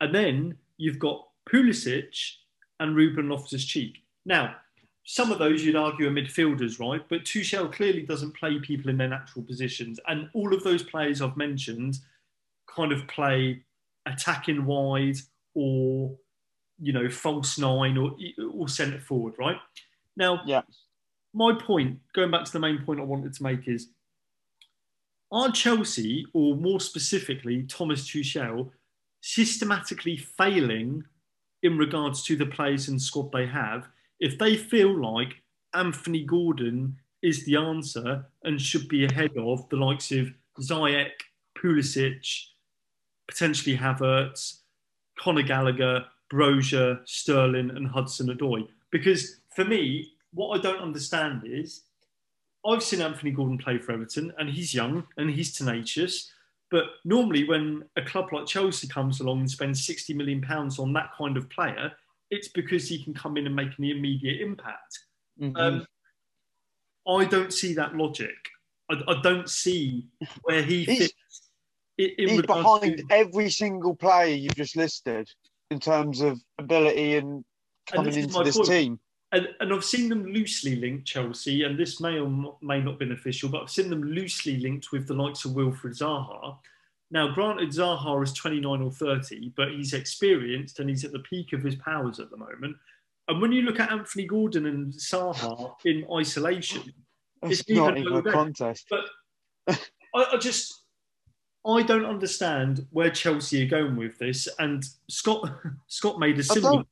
[0.00, 2.34] and then you've got Pulisic
[2.80, 4.02] and Ruben Loftus Cheek.
[4.24, 4.56] Now,
[5.10, 7.00] some of those you'd argue are midfielders, right?
[7.08, 9.98] But Tuchel clearly doesn't play people in their natural positions.
[10.06, 11.96] And all of those players I've mentioned
[12.66, 13.64] kind of play
[14.04, 15.16] attacking wide
[15.54, 16.14] or,
[16.78, 18.14] you know, false nine or,
[18.52, 19.56] or centre forward, right?
[20.18, 20.60] Now, Yeah.
[21.32, 23.88] my point, going back to the main point I wanted to make is
[25.32, 28.72] are Chelsea, or more specifically, Thomas Tuchel,
[29.22, 31.04] systematically failing
[31.62, 33.88] in regards to the players and squad they have
[34.20, 35.42] if they feel like
[35.74, 40.28] Anthony Gordon is the answer and should be ahead of the likes of
[40.60, 41.10] Ziyech,
[41.56, 42.44] Pulisic,
[43.26, 44.60] potentially Havertz,
[45.18, 48.66] Conor Gallagher, Broja, Sterling, and Hudson Odoi.
[48.90, 51.82] Because for me, what I don't understand is
[52.66, 56.30] I've seen Anthony Gordon play for Everton, and he's young and he's tenacious.
[56.70, 60.92] But normally, when a club like Chelsea comes along and spends sixty million pounds on
[60.92, 61.92] that kind of player,
[62.30, 64.98] it's because he can come in and make an immediate impact.
[65.40, 65.56] Mhm.
[65.56, 65.86] Um,
[67.06, 68.36] I don't see that logic.
[68.90, 70.06] I, I don't see
[70.42, 71.12] where he fits.
[71.96, 75.28] in- in He's behind to- every single player you've just listed
[75.70, 77.44] in terms of ability and
[77.86, 78.68] coming this into this point.
[78.68, 79.00] team.
[79.32, 83.12] and, and I've seen them loosely linked Chelsea, and this may or may not been
[83.12, 86.58] official, but I've seen them loosely linked with the likes of Wilfred Zaha.
[87.10, 91.52] Now, granted, Zaha is 29 or 30, but he's experienced and he's at the peak
[91.52, 92.76] of his powers at the moment.
[93.28, 96.82] And when you look at Anthony Gordon and Zaha in isolation,
[97.42, 98.86] It's, It's not even a contest.
[98.90, 99.78] but
[100.14, 100.84] I, I just
[101.66, 104.48] I don't understand where Chelsea are going with this.
[104.58, 105.50] And Scott
[105.86, 106.84] Scott made a similar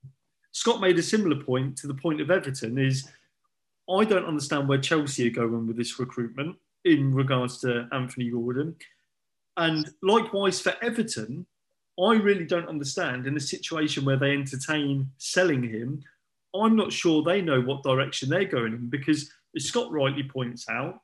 [0.52, 3.08] Scott made a similar point to the point of Everton is
[3.90, 8.76] I don't understand where Chelsea are going with this recruitment in regards to Anthony Gordon.
[9.56, 11.46] And likewise for Everton,
[11.98, 16.02] I really don't understand in a situation where they entertain selling him.
[16.54, 20.68] I'm not sure they know what direction they're going in because, as Scott rightly points
[20.68, 21.00] out,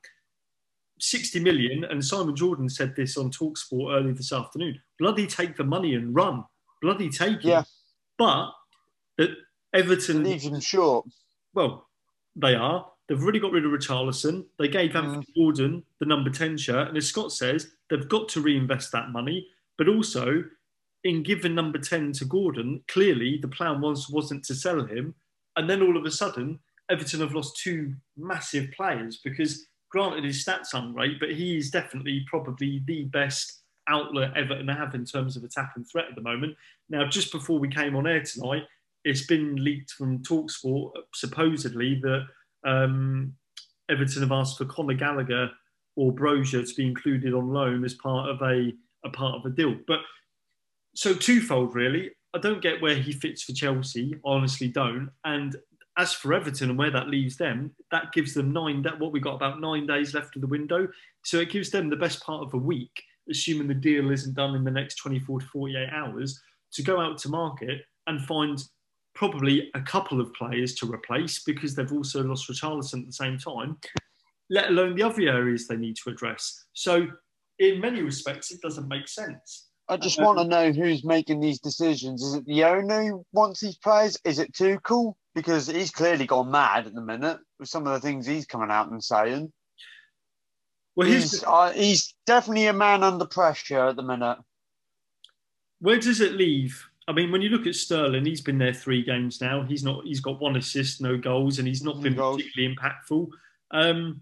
[0.99, 5.63] 60 million, and Simon Jordan said this on Talksport early this afternoon bloody take the
[5.63, 6.45] money and run.
[6.81, 7.45] Bloody take it.
[7.45, 7.63] Yeah.
[8.17, 8.51] But
[9.17, 9.31] that
[9.73, 11.05] Everton Leaves him short.
[11.53, 11.89] well,
[12.35, 12.89] they are.
[13.13, 14.43] They've already got rid of Richarlison.
[14.57, 15.03] They gave Mm.
[15.03, 16.87] Anthony Gordon the number 10 shirt.
[16.87, 19.49] And as Scott says, they've got to reinvest that money.
[19.77, 20.45] But also,
[21.03, 25.13] in giving number 10 to Gordon, clearly the plan was, wasn't to sell him.
[25.55, 30.43] And then all of a sudden, Everton have lost two massive players because, granted, his
[30.43, 35.37] stats aren't great, but he is definitely probably the best outlet Everton have in terms
[35.37, 36.57] of attack and threat at the moment.
[36.89, 38.63] Now, just before we came on air tonight,
[39.03, 42.25] it's been leaked from Talksport supposedly that
[42.65, 43.33] um,
[43.89, 45.49] Everton have asked for Conor Gallagher
[45.95, 48.73] or Broja to be included on loan as part of a,
[49.05, 49.75] a part of a deal.
[49.87, 49.99] But
[50.95, 52.11] so twofold really.
[52.33, 54.15] I don't get where he fits for Chelsea.
[54.25, 55.11] Honestly don't.
[55.23, 55.55] And
[55.97, 58.81] as for Everton and where that leaves them, that gives them nine.
[58.81, 60.87] That what we got about nine days left of the window.
[61.23, 64.55] So it gives them the best part of a week, assuming the deal isn't done
[64.55, 66.41] in the next 24 to 48 hours,
[66.73, 68.63] to go out to market and find
[69.15, 73.37] probably a couple of players to replace because they've also lost Richarlison at the same
[73.37, 73.77] time,
[74.49, 76.65] let alone the other areas they need to address.
[76.73, 77.07] So,
[77.59, 79.69] in many respects, it doesn't make sense.
[79.89, 82.23] I just Um, want to know who's making these decisions.
[82.23, 84.17] Is it the owner who wants these players?
[84.23, 85.13] Is it Tuchel?
[85.35, 88.71] Because he's clearly gone mad at the minute with some of the things he's coming
[88.71, 89.51] out and saying.
[90.95, 94.37] Well, He's, uh, he's definitely a man under pressure at the minute.
[95.79, 96.87] where does it leave?
[97.07, 99.63] I mean, when you look at Sterling, he's been there three games now.
[99.63, 100.05] He's not.
[100.05, 102.37] He's got one assist, no goals, and he's not been goals.
[102.37, 103.27] particularly impactful.
[103.71, 104.21] Um,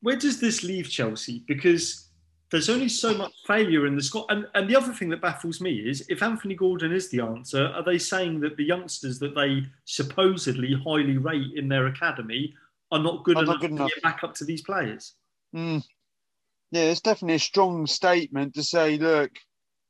[0.00, 1.44] where does this leave Chelsea?
[1.46, 2.06] Because
[2.50, 4.26] there's only so much failure in the squad.
[4.28, 7.66] And, and the other thing that baffles me is if Anthony Gordon is the answer,
[7.74, 12.54] are they saying that the youngsters that they supposedly highly rate in their academy
[12.92, 15.14] are not good enough not good to get back up to these players?
[15.54, 15.82] Mm.
[16.70, 19.32] Yeah, it's definitely a strong statement to say, look,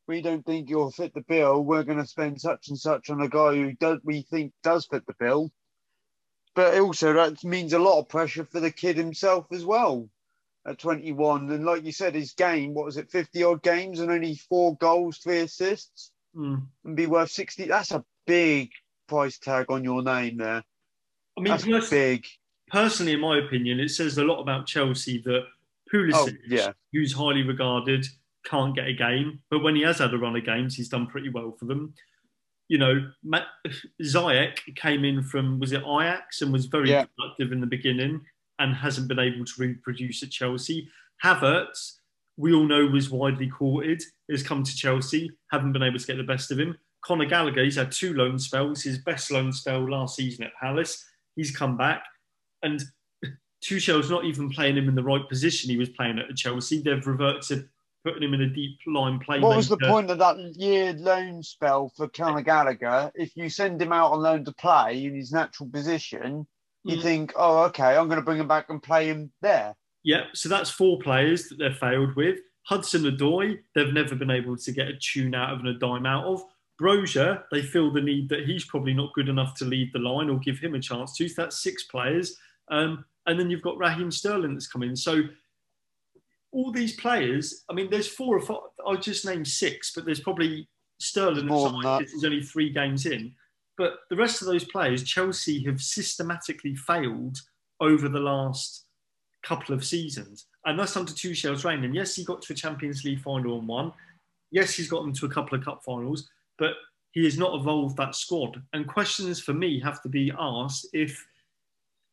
[0.06, 1.62] we don't think you'll fit the bill.
[1.62, 4.86] We're going to spend such and such on a guy who does we think does
[4.86, 5.50] fit the bill.
[6.54, 10.08] But also that means a lot of pressure for the kid himself as well.
[10.66, 11.50] at 21.
[11.50, 14.76] And like you said, his game, what was it, 50 odd games and only four
[14.76, 16.62] goals, three assists, mm.
[16.84, 17.66] and be worth 60.
[17.66, 18.70] That's a big
[19.06, 20.64] price tag on your name there.
[21.36, 22.24] I mean, That's big.
[22.68, 25.44] Personally, in my opinion, it says a lot about Chelsea that
[25.92, 26.72] Pulisic, oh, yeah.
[26.92, 28.06] who's highly regarded,
[28.48, 29.40] can't get a game.
[29.50, 31.94] But when he has had a run of games, he's done pretty well for them.
[32.68, 33.10] You know,
[34.02, 37.04] Ziyech came in from, was it Ajax, and was very yeah.
[37.16, 38.22] productive in the beginning
[38.58, 40.88] and hasn't been able to reproduce at Chelsea.
[41.22, 41.98] Havertz,
[42.36, 46.16] we all know was widely courted, has come to Chelsea, haven't been able to get
[46.16, 46.76] the best of him.
[47.04, 48.82] Conor Gallagher, he's had two loan spells.
[48.82, 51.04] His best loan spell last season at Palace.
[51.36, 52.02] He's come back.
[52.62, 52.82] And
[53.64, 56.82] Tuchel's not even playing him in the right position he was playing at Chelsea.
[56.82, 57.68] They've reverted to
[58.06, 59.40] putting him in a deep line play.
[59.40, 63.10] What was the point of that year loan spell for Conor Gallagher?
[63.16, 66.46] If you send him out on loan to play in his natural position,
[66.84, 67.02] you mm.
[67.02, 69.74] think, oh, okay, I'm going to bring him back and play him there.
[70.04, 72.38] Yeah, so that's four players that they've failed with.
[72.62, 76.06] Hudson Odoi, they've never been able to get a tune out of and a dime
[76.06, 76.44] out of.
[76.80, 80.30] Broja, they feel the need that he's probably not good enough to lead the line
[80.30, 81.28] or give him a chance to.
[81.28, 82.36] So that's six players.
[82.70, 84.94] Um, and then you've got Raheem Sterling that's come in.
[84.94, 85.22] So
[86.52, 90.20] all these players, I mean, there's four or five, I'll just name six, but there's
[90.20, 93.34] probably Sterling aside, this is only three games in.
[93.76, 97.38] But the rest of those players, Chelsea have systematically failed
[97.80, 98.86] over the last
[99.42, 100.46] couple of seasons.
[100.64, 101.84] And that's under Tuchel's reign.
[101.84, 103.92] And yes, he got to a Champions League final and won.
[104.50, 106.28] Yes, he's got them to a couple of cup finals,
[106.58, 106.74] but
[107.12, 108.62] he has not evolved that squad.
[108.72, 111.26] And questions for me have to be asked if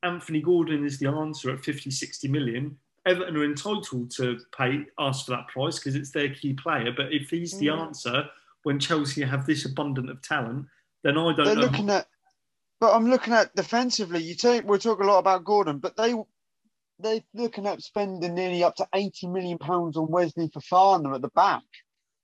[0.04, 2.78] Anthony Gordon is the answer at 50, 60 million.
[3.06, 6.92] Everton are entitled to pay ask for that price because it's their key player.
[6.96, 7.80] But if he's the mm.
[7.80, 8.26] answer
[8.64, 10.68] when Chelsea have this abundant of talent,
[11.04, 11.62] then I don't They're know.
[11.62, 12.08] looking at,
[12.80, 14.24] but I'm looking at defensively.
[14.24, 16.16] You take we're talking a lot about Gordon, but they
[17.00, 21.30] they're looking at spending nearly up to 80 million pounds on Wesley Fofana at the
[21.30, 21.64] back.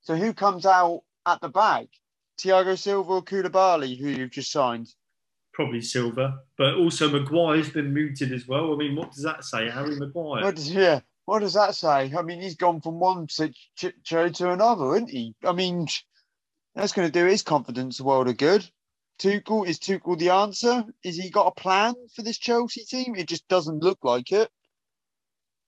[0.02, 1.88] So who comes out at the back?
[2.39, 4.88] Thiago Silva or Koulibaly, who you've just signed?
[5.60, 8.72] Probably Silva, but also Maguire's been mooted as well.
[8.74, 10.45] I mean, what does that say, Harry Maguire?
[10.45, 12.13] What does, yeah, what does that say?
[12.17, 15.36] I mean, he's gone from one situation to another, isn't he?
[15.43, 15.89] I mean,
[16.76, 18.69] that's going to do his confidence a world of good.
[19.19, 20.86] Tuchel is Tuchel the answer?
[21.04, 23.15] Is he got a plan for this Chelsea team?
[23.17, 24.50] It just doesn't look like it.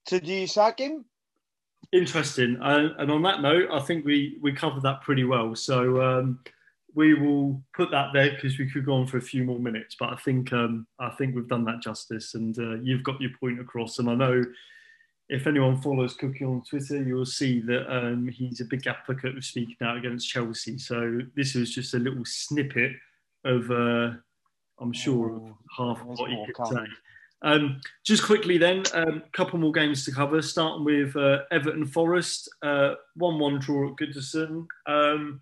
[0.08, 1.04] So do you sack him?
[1.92, 2.56] Interesting.
[2.62, 5.54] Uh, and on that note, I think we we covered that pretty well.
[5.54, 6.38] So um,
[6.94, 9.96] we will put that there because we could go on for a few more minutes.
[9.98, 13.30] But I think um, I think we've done that justice, and uh, you've got your
[13.40, 13.98] point across.
[13.98, 14.44] And I know
[15.28, 19.44] if anyone follows Cookie on Twitter, you'll see that um, he's a big advocate of
[19.44, 20.76] speaking out against Chelsea.
[20.78, 22.92] So this was just a little snippet
[23.44, 24.10] of, uh,
[24.78, 26.84] I'm sure, oh, half of what he could say.
[27.40, 31.86] Um, just quickly then, a um, couple more games to cover, starting with uh, Everton
[31.86, 34.66] Forest, 1 uh, 1 draw at Goodison.
[34.86, 35.40] Um,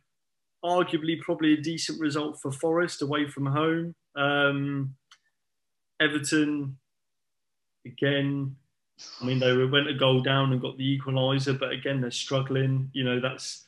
[0.64, 3.94] arguably, probably a decent result for Forest away from home.
[4.16, 4.94] Um,
[6.00, 6.78] Everton,
[7.86, 8.56] again,
[9.20, 12.90] I mean, they went a goal down and got the equaliser, but again, they're struggling.
[12.92, 13.66] You know, that's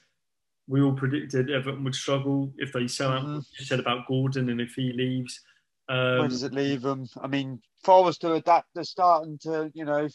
[0.68, 3.22] we all predicted Everton would struggle if they sell out.
[3.22, 3.40] Mm-hmm.
[3.58, 5.40] You said about Gordon and if he leaves.
[5.88, 7.08] Um, Where does it leave them?
[7.20, 10.08] I mean, Forest to adapt, they're starting to, you know,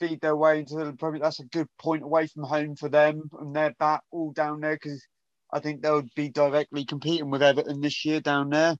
[0.00, 1.20] feed their way into the Premier.
[1.20, 4.74] That's a good point away from home for them, and they're back all down there
[4.74, 5.06] because
[5.52, 8.76] I think they'll be directly competing with Everton this year down there.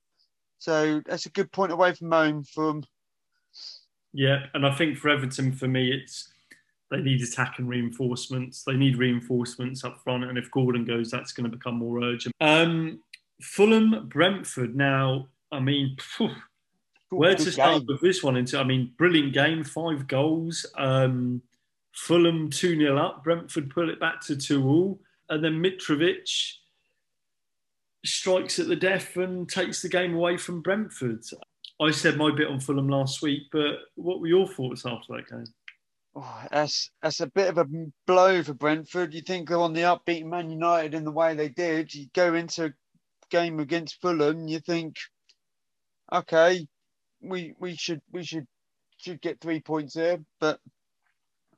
[0.58, 2.85] So that's a good point away from home from
[4.12, 6.28] yeah, and I think for Everton, for me, it's
[6.90, 8.62] they need attack and reinforcements.
[8.62, 12.35] They need reinforcements up front, and if Gordon goes, that's going to become more urgent.
[12.40, 13.00] Um,
[13.40, 14.76] Fulham, Brentford.
[14.76, 16.30] Now, I mean, phew,
[17.08, 17.87] where to start game.
[17.88, 18.37] with this one?
[18.37, 20.66] Into, I mean, brilliant game, five goals.
[20.76, 21.40] Um,
[21.94, 23.24] Fulham two 0 up.
[23.24, 25.00] Brentford pull it back to two all,
[25.31, 26.56] and then Mitrovic
[28.05, 31.25] strikes at the death and takes the game away from Brentford.
[31.81, 35.29] I said my bit on Fulham last week, but what were your thoughts after that
[35.29, 35.46] game?
[36.15, 37.67] Oh, that's that's a bit of a
[38.07, 39.15] blow for Brentford.
[39.15, 41.94] You think they're on the upbeat Man United in the way they did.
[41.94, 42.75] You go into a
[43.31, 44.96] game against Fulham, you think,
[46.13, 46.67] okay,
[47.23, 48.46] we we should we should
[48.98, 50.19] should get three points here.
[50.38, 50.61] But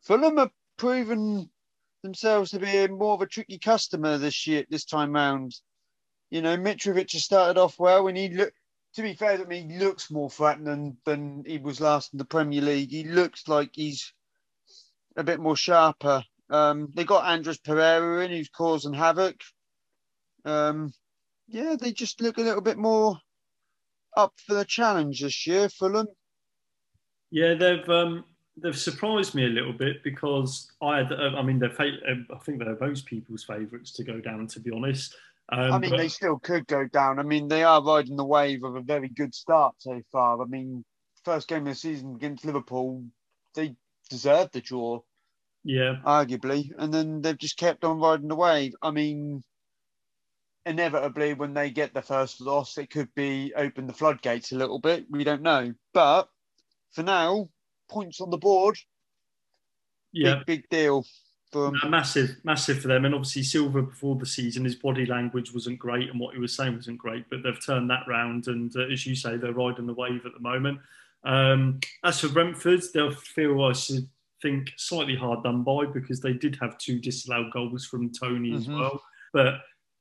[0.02, 1.50] Fulham have proven
[2.02, 5.54] themselves to be more of a tricky customer this year this time round.
[6.34, 8.56] You know, Mitrovic has started off well when he looked
[8.94, 12.24] to be fair to me, he looks more threatening than he was last in the
[12.24, 12.90] Premier League.
[12.90, 14.12] He looks like he's
[15.16, 16.24] a bit more sharper.
[16.50, 19.36] Um, they got Andreas Pereira in, who's causing havoc.
[20.44, 20.92] Um,
[21.46, 23.16] yeah, they just look a little bit more
[24.16, 26.08] up for the challenge this year, Fulham.
[27.30, 28.24] Yeah, they've um,
[28.56, 32.76] they've surprised me a little bit because I had, I mean, they're, I think they're
[32.80, 35.14] most people's favourites to go down, to be honest.
[35.52, 35.98] Um, I mean, but...
[35.98, 37.18] they still could go down.
[37.18, 40.40] I mean, they are riding the wave of a very good start so far.
[40.40, 40.84] I mean,
[41.24, 43.04] first game of the season against Liverpool,
[43.54, 43.76] they
[44.10, 45.00] deserved the draw.
[45.64, 45.96] Yeah.
[46.04, 46.70] Arguably.
[46.78, 48.74] And then they've just kept on riding the wave.
[48.82, 49.42] I mean,
[50.66, 54.78] inevitably, when they get the first loss, it could be open the floodgates a little
[54.78, 55.06] bit.
[55.10, 55.72] We don't know.
[55.92, 56.28] But
[56.92, 57.48] for now,
[57.90, 58.78] points on the board.
[60.12, 60.36] Yeah.
[60.36, 61.04] Big, big deal.
[61.54, 63.04] No, massive, massive for them.
[63.04, 66.54] And obviously, Silva before the season, his body language wasn't great, and what he was
[66.54, 67.28] saying wasn't great.
[67.30, 70.32] But they've turned that round, and uh, as you say, they're riding the wave at
[70.34, 70.78] the moment.
[71.24, 74.08] Um, as for Brentford, they'll feel I should
[74.42, 78.58] think slightly hard done by because they did have two disallowed goals from Tony mm-hmm.
[78.58, 79.02] as well.
[79.32, 79.54] But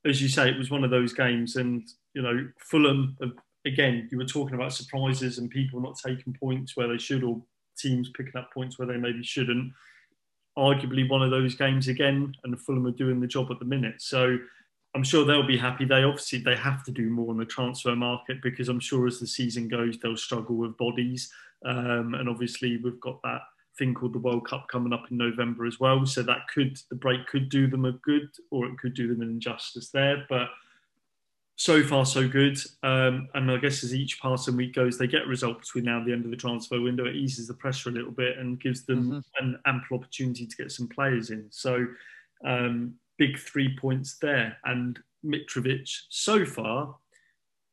[0.04, 3.16] as you say, it was one of those games, and you know, Fulham
[3.64, 4.08] again.
[4.10, 7.40] You were talking about surprises and people not taking points where they should, or
[7.76, 9.72] teams picking up points where they maybe shouldn't
[10.56, 14.00] arguably one of those games again, and Fulham are doing the job at the minute.
[14.00, 14.38] So
[14.94, 15.84] I'm sure they'll be happy.
[15.84, 19.18] They obviously they have to do more on the transfer market because I'm sure as
[19.18, 21.32] the season goes they'll struggle with bodies,
[21.64, 23.42] um, and obviously we've got that
[23.76, 26.06] thing called the World Cup coming up in November as well.
[26.06, 29.22] So that could the break could do them a good or it could do them
[29.22, 30.48] an injustice there, but
[31.56, 32.58] so far so good.
[32.82, 36.06] Um, and I guess as each passing week goes, they get results between now and
[36.06, 37.06] the end of the transfer window.
[37.06, 39.44] It eases the pressure a little bit and gives them mm-hmm.
[39.44, 41.46] an ample opportunity to get some players in.
[41.50, 41.86] So
[42.44, 44.56] um, big three points there.
[44.64, 46.96] And Mitrovic so far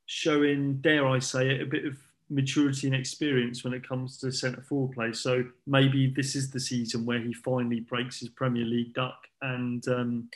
[0.06, 1.98] showing, dare I say it, a bit of
[2.30, 5.12] maturity and experience when it comes to centre forward play.
[5.12, 9.86] So maybe this is the season where he finally breaks his Premier League duck and
[9.88, 10.30] um,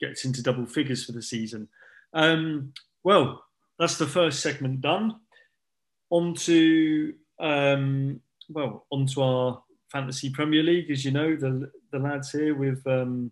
[0.00, 1.68] gets into double figures for the season.
[2.12, 2.72] Um,
[3.04, 3.44] well,
[3.78, 5.16] that's the first segment done.
[6.10, 10.90] On to um, well, onto our fantasy Premier League.
[10.90, 13.30] As you know, the the lads here with um,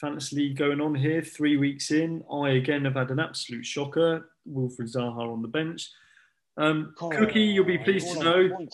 [0.00, 2.22] fantasy league going on here, three weeks in.
[2.30, 4.30] I again have had an absolute shocker.
[4.50, 5.90] Wilfried Zaha on the bench.
[6.56, 8.66] Um, oh, Cookie, you'll be pleased to know.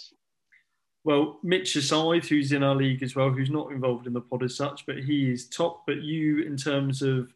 [1.02, 4.42] Well, Mitch aside, who's in our league as well, who's not involved in the pod
[4.42, 5.84] as such, but he is top.
[5.86, 7.32] But you, in terms of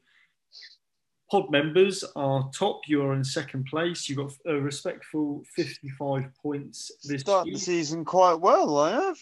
[1.30, 2.82] pod members are top.
[2.86, 4.08] You are in second place.
[4.08, 9.18] You got a respectful 55 points this Starting the season quite well, I have.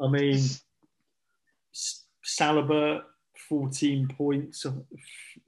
[0.00, 0.42] I mean,
[2.24, 3.02] Saliba,
[3.48, 4.66] 14 points.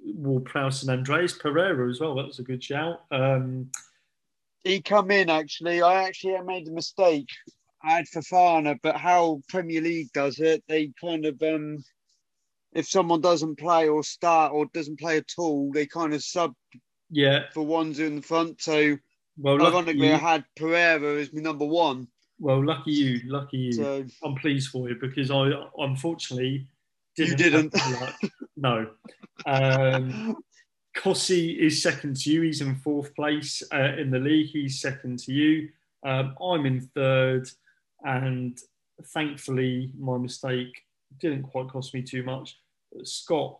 [0.01, 2.15] Ward Prowse and Andreas Pereira as well.
[2.15, 3.03] That was a good shout.
[3.11, 3.71] Um,
[4.65, 5.83] he come in actually.
[5.83, 7.29] I actually made a mistake.
[7.83, 11.85] I had Fofana, but how Premier League does it, they kind of um,
[12.73, 16.55] if someone doesn't play or start or doesn't play at all, they kind of sub
[17.11, 18.61] yeah for ones in the front.
[18.61, 18.99] So
[19.39, 22.09] well, ironically, I had Pereira as my number one.
[22.41, 23.73] Well, lucky you, lucky you.
[23.73, 26.69] So, I'm pleased for you because I unfortunately
[27.17, 27.31] didn't.
[27.31, 27.75] You didn't.
[28.57, 28.91] no.
[29.47, 30.37] Um,
[30.97, 32.43] Kossi is second to you.
[32.43, 34.49] He's in fourth place uh, in the league.
[34.49, 35.69] He's second to you.
[36.05, 37.49] Um, I'm in third,
[38.05, 38.59] and
[39.13, 40.85] thankfully, my mistake
[41.21, 42.59] didn't quite cost me too much.
[43.03, 43.59] Scott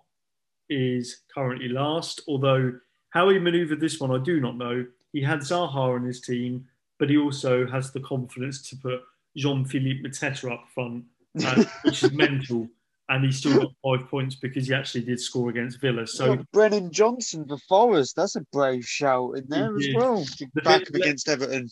[0.69, 2.73] is currently last, although
[3.11, 4.87] how he manoeuvred this one, I do not know.
[5.13, 6.67] He had Zaha on his team,
[6.99, 9.01] but he also has the confidence to put
[9.37, 11.05] Jean Philippe Mateta up front,
[11.45, 12.69] uh, which is mental.
[13.11, 16.07] And he still got five points because he actually did score against Villa.
[16.07, 20.27] So Brennan Johnson for Forest, that's a brave shout in there as well.
[20.63, 21.71] Back against Everton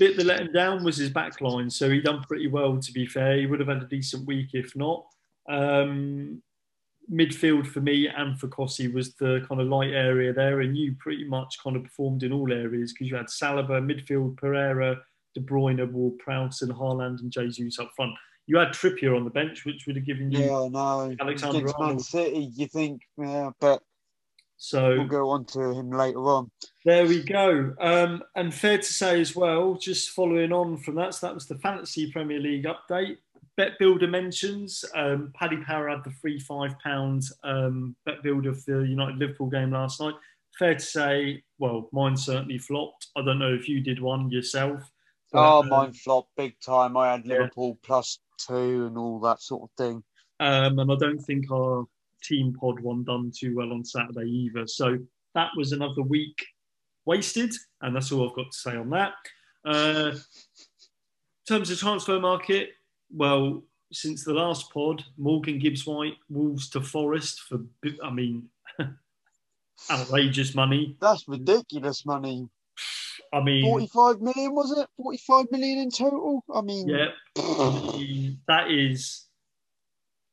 [0.00, 1.70] bit that let him down was his back line.
[1.70, 3.36] So he done pretty well, to be fair.
[3.36, 5.06] He would have had a decent week if not.
[5.48, 6.42] Um,
[7.12, 10.96] midfield for me and for Kossi was the kind of light area there, and you
[10.98, 14.98] pretty much kind of performed in all areas because you had Saliba, midfield, Pereira,
[15.34, 18.12] De Bruyne, Ward Prowse, and Haaland and Jesus up front.
[18.46, 21.14] You had Trippier on the bench, which would have given you yeah, no.
[21.20, 22.50] Alexander Man City.
[22.54, 23.82] You think, yeah, but
[24.62, 26.50] so we'll go on to him later on.
[26.84, 27.74] There we go.
[27.80, 31.46] Um, and fair to say as well, just following on from that, so that was
[31.46, 33.16] the Fantasy Premier League update.
[33.56, 38.82] Bet Builder mentions um, Paddy Power had the free five pounds um, bet builder for
[38.82, 40.14] the United Liverpool game last night.
[40.58, 43.06] Fair to say, well, mine certainly flopped.
[43.16, 44.82] I don't know if you did one yourself.
[45.32, 46.98] But, oh, mine um, flopped big time.
[46.98, 47.86] I had Liverpool yeah.
[47.86, 50.04] plus two and all that sort of thing.
[50.38, 51.86] Um, and I don't think our
[52.22, 54.66] team pod one done too well on Saturday either.
[54.66, 54.98] So
[55.34, 56.46] that was another week
[57.04, 57.52] wasted,
[57.82, 59.12] and that's all I've got to say on that.
[59.64, 60.20] Uh, in
[61.56, 62.70] terms of transfer market,
[63.12, 63.62] well,
[63.92, 67.60] since the last pod, Morgan Gibbs White, Wolves to Forest for,
[68.02, 68.48] I mean,
[69.90, 70.96] outrageous money.
[71.00, 72.48] That's ridiculous money.
[73.32, 74.88] I mean, 45 million was it?
[74.96, 76.44] 45 million in total?
[76.52, 77.08] I mean, yeah,
[78.48, 79.26] that is.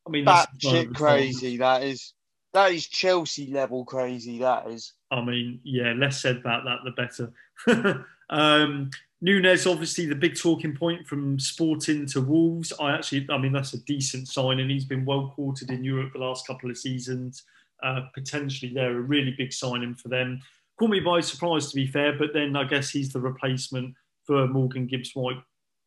[0.07, 1.57] I mean, that's shit crazy.
[1.57, 2.13] That is
[2.53, 4.39] that is Chelsea level crazy.
[4.39, 4.93] That is.
[5.11, 8.05] I mean, yeah, less said about that, the better.
[8.29, 8.89] um,
[9.21, 12.71] Nunez, obviously, the big talking point from Sporting to Wolves.
[12.79, 16.13] I actually, I mean, that's a decent sign, And he's been well courted in Europe
[16.13, 17.43] the last couple of seasons.
[17.83, 20.39] Uh, potentially, they're a really big signing for them.
[20.79, 23.95] Caught me by surprise, to be fair, but then I guess he's the replacement
[24.25, 25.41] for Morgan Gibbs White,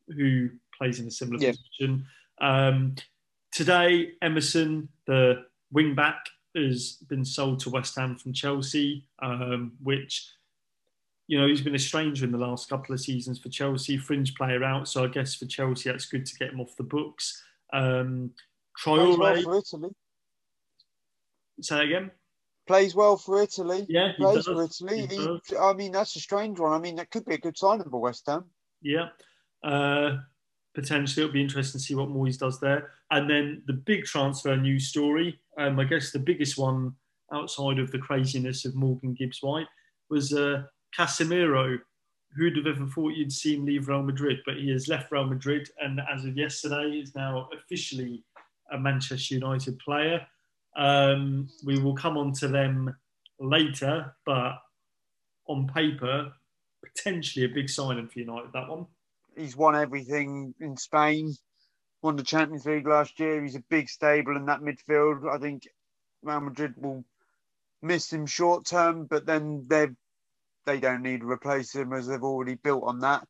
[0.09, 1.53] who plays in a similar yeah.
[1.53, 2.07] position.
[2.41, 2.97] Um,
[3.53, 10.27] today, Emerson, the wing back, has been sold to West Ham from Chelsea, um, which
[11.31, 14.35] you know, he's been a stranger in the last couple of seasons for Chelsea, fringe
[14.35, 14.89] player out.
[14.89, 17.41] So I guess for Chelsea, that's good to get him off the books.
[17.73, 18.33] Um,
[18.77, 19.91] Traore, well for Italy.
[21.61, 22.11] Say again.
[22.67, 23.87] Plays well for Italy.
[23.89, 24.47] Yeah, plays does.
[24.47, 25.07] for Italy.
[25.07, 26.73] He he, I mean, that's a strange one.
[26.73, 28.47] I mean, that could be a good signing for West Ham.
[28.83, 29.11] Yeah,
[29.63, 30.17] uh,
[30.75, 32.91] potentially it'll be interesting to see what Moyes does there.
[33.11, 35.41] And then the big transfer news story.
[35.59, 36.95] Um, I guess the biggest one
[37.33, 39.67] outside of the craziness of Morgan Gibbs White
[40.09, 40.63] was uh,
[40.97, 41.79] Casemiro,
[42.37, 44.39] who'd have ever thought you'd see him leave Real Madrid?
[44.47, 48.25] But he has left Real Madrid, and as of yesterday, is now officially
[48.73, 50.27] a Manchester United player.
[50.77, 52.95] Um, we will come on to them
[53.41, 54.59] later, but
[55.49, 56.33] on paper,
[56.85, 58.53] potentially a big signing for United.
[58.53, 58.87] That one.
[59.37, 61.35] He's won everything in Spain.
[62.03, 63.43] Won the Champions League last year.
[63.43, 65.29] He's a big stable in that midfield.
[65.29, 65.69] I think
[66.23, 67.05] Real Madrid will
[67.83, 69.95] miss him short term, but then they've
[70.67, 73.27] they don't need to replace him as they've already built on that.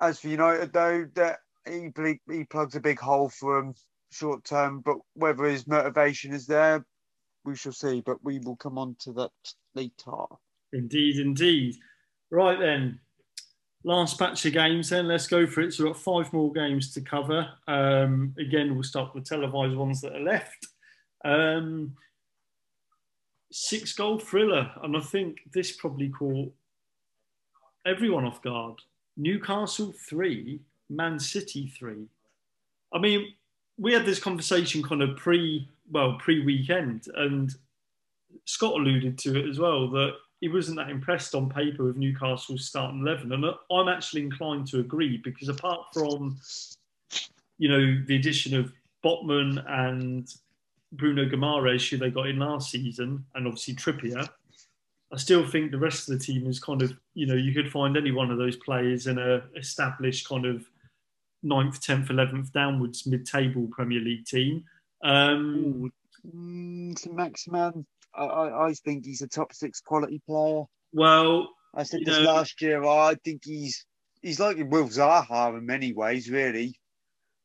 [0.00, 1.90] As for United, though, that he
[2.30, 3.74] he plugs a big hole for them
[4.10, 6.84] short term, but whether his motivation is there,
[7.44, 8.00] we shall see.
[8.00, 9.30] But we will come on to that
[9.74, 10.24] later.
[10.72, 11.74] Indeed, indeed.
[12.30, 13.00] Right then,
[13.84, 14.90] last batch of games.
[14.90, 15.72] Then let's go for it.
[15.72, 17.48] So we've got five more games to cover.
[17.66, 20.66] Um, again, we'll start with the televised ones that are left.
[21.24, 21.94] Um,
[23.50, 26.52] six goal thriller, and I think this probably caught
[27.86, 28.74] everyone off guard.
[29.16, 32.06] Newcastle three, Man City three.
[32.92, 33.34] I mean,
[33.78, 37.54] we had this conversation kind of pre, well, pre weekend, and
[38.44, 42.66] Scott alluded to it as well that he wasn't that impressed on paper with Newcastle's
[42.66, 46.38] starting eleven, and I'm actually inclined to agree because apart from,
[47.58, 48.72] you know, the addition of
[49.04, 50.28] Botman and
[50.92, 54.28] Bruno Guimaraes, who they got in last season, and obviously Trippier,
[55.12, 57.72] I still think the rest of the team is kind of, you know, you could
[57.72, 60.64] find any one of those players in a established kind of
[61.42, 64.64] ninth, tenth, eleventh downwards mid-table Premier League team.
[65.02, 65.92] Um,
[66.26, 66.98] mm,
[68.24, 70.64] I, I, think he's a top six quality player.
[70.92, 72.84] Well, I said this know, last year.
[72.84, 73.84] I think he's
[74.22, 76.78] he's like Will Zaha in many ways, really.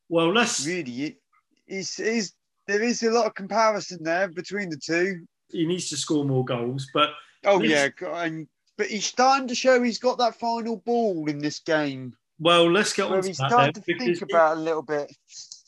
[0.10, 1.18] Well, let's really.
[1.66, 2.34] He's, he's
[2.68, 5.26] there is a lot of comparison there between the two.
[5.50, 7.12] He needs to score more goals, but
[7.46, 8.48] oh yeah, and
[8.78, 12.14] but he's starting to show he's got that final ball in this game.
[12.40, 13.24] Well, let's get on.
[13.24, 15.16] He's starting to think about a little bit.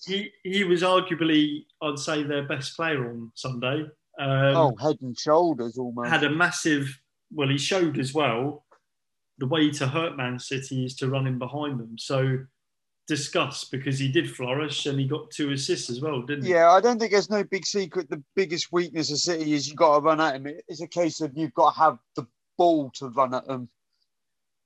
[0.06, 3.86] He he was arguably, I'd say, their best player on Sunday.
[4.20, 6.10] Um, oh, head and shoulders almost.
[6.10, 7.00] Had a massive.
[7.34, 8.66] Well, he showed as well.
[9.38, 11.98] The way to hurt Man City is to run in behind them.
[11.98, 12.40] So
[13.08, 16.52] discuss because he did flourish and he got two assists as well, didn't he?
[16.52, 18.10] Yeah, I don't think there's no big secret.
[18.10, 20.48] The biggest weakness of City is you've got to run at him.
[20.68, 22.26] It's a case of you've got to have the
[22.58, 23.70] ball to run at them.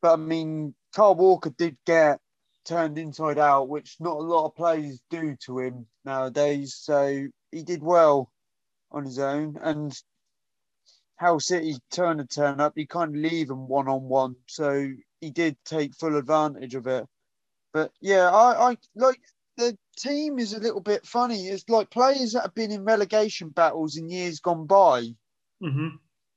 [0.02, 2.20] But I mean, Kyle Walker did get
[2.66, 6.76] turned inside out, which not a lot of players do to him nowadays.
[6.80, 8.32] So he did well
[8.92, 9.58] on his own.
[9.62, 9.94] And
[11.16, 14.36] how City turn a turn up, you kind of leave him one on one.
[14.48, 14.90] So
[15.22, 17.06] he did take full advantage of it.
[17.74, 19.20] But yeah, I, I like
[19.58, 21.48] the team is a little bit funny.
[21.48, 25.02] It's like players that have been in relegation battles in years gone by,
[25.62, 25.90] mm-hmm.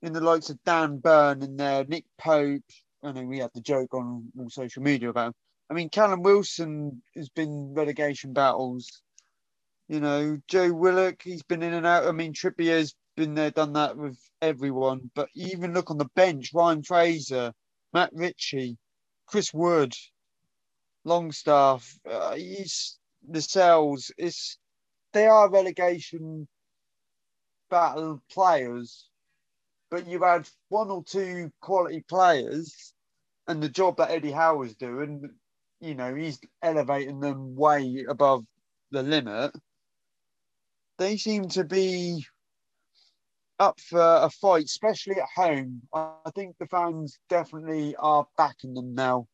[0.03, 2.63] in the likes of Dan Burn and there, Nick Pope.
[3.05, 5.35] I know we had the joke on all social media about him.
[5.71, 9.03] I mean, Callum Wilson has been relegation battles.
[9.93, 12.07] You know, Joe Willock, he's been in and out.
[12.07, 15.11] I mean, Trippier's been there, done that with everyone.
[15.15, 17.53] But even look on the bench, Ryan Fraser,
[17.93, 18.79] Matt Ritchie,
[19.27, 19.93] Chris Wood,
[21.05, 24.11] Longstaff, uh, he's the cells.
[24.17, 24.57] It's
[25.13, 26.49] they are relegation
[27.69, 29.11] battle players,
[29.91, 32.95] but you had one or two quality players,
[33.47, 35.29] and the job that Eddie Howe is doing,
[35.81, 38.47] you know, he's elevating them way above
[38.91, 39.53] the limit.
[41.03, 42.25] They seem to be
[43.59, 45.83] up for a fight, especially at home.
[45.93, 49.27] I think the fans definitely are backing them now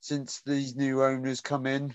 [0.00, 1.94] since these new owners come in.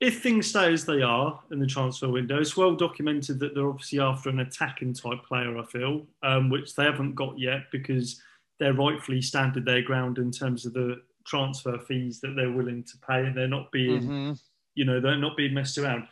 [0.00, 3.68] If things stay as they are in the transfer window, it's well documented that they're
[3.68, 8.20] obviously after an attacking type player, I feel, um, which they haven't got yet because
[8.58, 12.98] they're rightfully standing their ground in terms of the transfer fees that they're willing to
[13.08, 14.32] pay and they're not being, mm-hmm.
[14.74, 16.08] you know, they're not being messed around.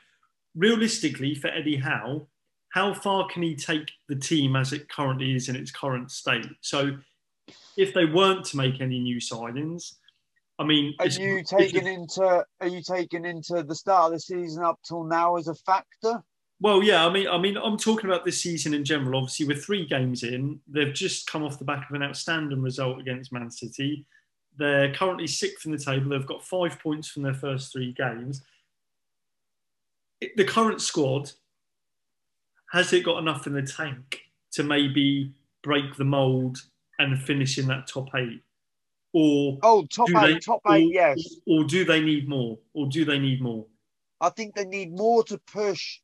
[0.56, 2.26] Realistically, for Eddie Howe,
[2.70, 6.46] how far can he take the team as it currently is in its current state?
[6.62, 6.96] So,
[7.76, 9.92] if they weren't to make any new signings,
[10.58, 14.64] I mean, are you taking into are you taking into the start of the season
[14.64, 16.22] up till now as a factor?
[16.58, 19.18] Well, yeah, I mean, I mean, I'm talking about this season in general.
[19.18, 20.58] Obviously, we're three games in.
[20.66, 24.06] They've just come off the back of an outstanding result against Man City.
[24.56, 26.08] They're currently sixth in the table.
[26.08, 28.42] They've got five points from their first three games.
[30.20, 31.30] The current squad
[32.72, 34.20] has it got enough in the tank
[34.52, 36.58] to maybe break the mold
[36.98, 38.42] and finish in that top eight?
[39.12, 41.36] Or oh, top eight, they, top eight, or, yes.
[41.46, 42.58] Or, do they need more?
[42.74, 43.66] Or do they need more?
[44.20, 46.00] I think they need more to push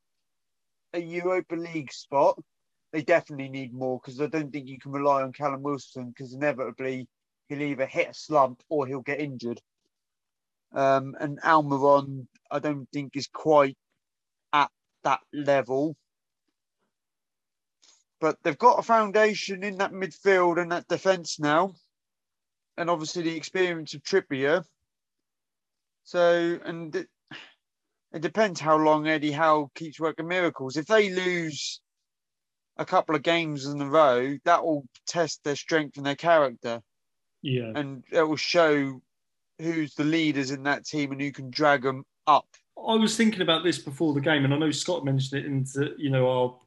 [0.95, 2.39] a Europa League spot.
[2.93, 6.35] They definitely need more because I don't think you can rely on Callum Wilson because
[6.35, 7.09] inevitably
[7.49, 9.61] he'll either hit a slump or he'll get injured.
[10.75, 13.77] Um, and Almiron, I don't think is quite
[15.05, 15.97] that level
[18.23, 21.75] but they've got a foundation in that midfield and that defence now,
[22.77, 24.65] and obviously the experience of Trippier.
[26.05, 27.09] So, and it,
[28.15, 30.77] it depends how long Eddie Howe keeps working miracles.
[30.77, 31.81] If they lose
[32.77, 36.81] a couple of games in a row, that will test their strength and their character.
[37.43, 39.03] Yeah, and it will show
[39.59, 42.47] who's the leaders in that team and who can drag them up.
[42.89, 45.65] I was thinking about this before the game, and I know Scott mentioned it in
[45.65, 46.59] the, you know our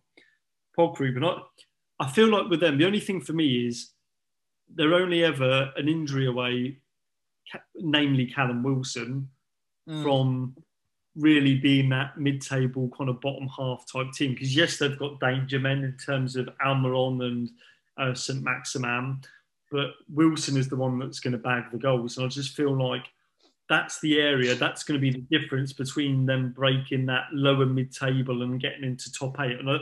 [0.75, 1.15] pod group.
[1.15, 1.37] And I,
[1.99, 3.91] I feel like with them, the only thing for me is
[4.73, 6.79] they're only ever an injury away,
[7.75, 9.29] namely Callum Wilson,
[9.87, 10.03] mm.
[10.03, 10.55] from
[11.15, 14.33] really being that mid-table kind of bottom half type team.
[14.33, 17.49] Because yes, they've got danger men in terms of Almiron and
[17.97, 19.21] uh, St Maximin,
[19.71, 22.17] but Wilson is the one that's going to bag the goals.
[22.17, 23.05] And I just feel like
[23.67, 28.43] that's the area that's going to be the difference between them breaking that lower mid-table
[28.43, 29.59] and getting into top eight.
[29.59, 29.77] And I,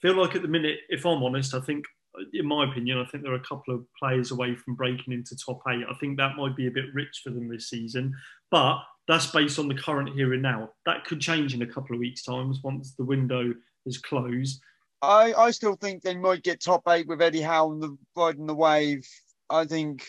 [0.00, 1.84] feel like at the minute, if I'm honest, I think,
[2.32, 5.36] in my opinion, I think there are a couple of players away from breaking into
[5.36, 5.84] top eight.
[5.88, 8.14] I think that might be a bit rich for them this season,
[8.50, 10.70] but that's based on the current here and now.
[10.86, 13.52] That could change in a couple of weeks' times once the window
[13.86, 14.60] is closed.
[15.02, 19.06] I, I still think they might get top eight with Eddie Howe riding the wave.
[19.48, 20.06] I think,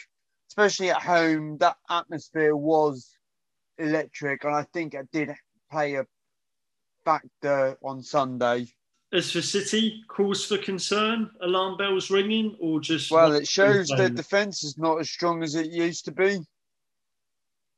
[0.52, 3.18] especially at home, that atmosphere was
[3.78, 5.34] electric, and I think it did
[5.72, 6.06] play a
[7.06, 8.68] factor on Sunday
[9.14, 14.10] as for City, cause for concern, alarm bells ringing, or just well, it shows their
[14.10, 16.39] defence is not as strong as it used to be.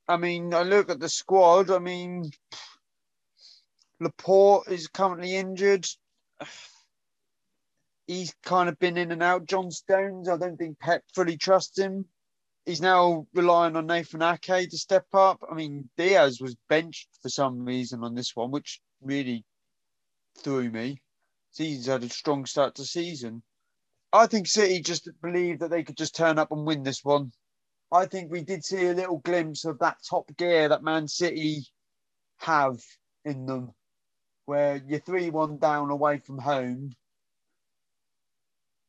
[0.08, 1.72] I mean, I look at the squad.
[1.72, 2.30] I mean,
[4.00, 5.88] Laporte is currently injured.
[8.08, 9.46] He's kind of been in and out.
[9.46, 12.06] John Stones, I don't think Pep fully trusts him.
[12.66, 15.44] He's now relying on Nathan Ake to step up.
[15.50, 19.46] I mean, Diaz was benched for some reason on this one, which really
[20.38, 21.02] threw me.
[21.56, 23.44] He's had a strong start to season.
[24.14, 27.34] I think City just believed that they could just turn up and win this one.
[27.92, 31.66] I think we did see a little glimpse of that top gear that Man City
[32.38, 32.80] have
[33.26, 33.74] in them,
[34.46, 36.94] where you're 3 1 down away from home.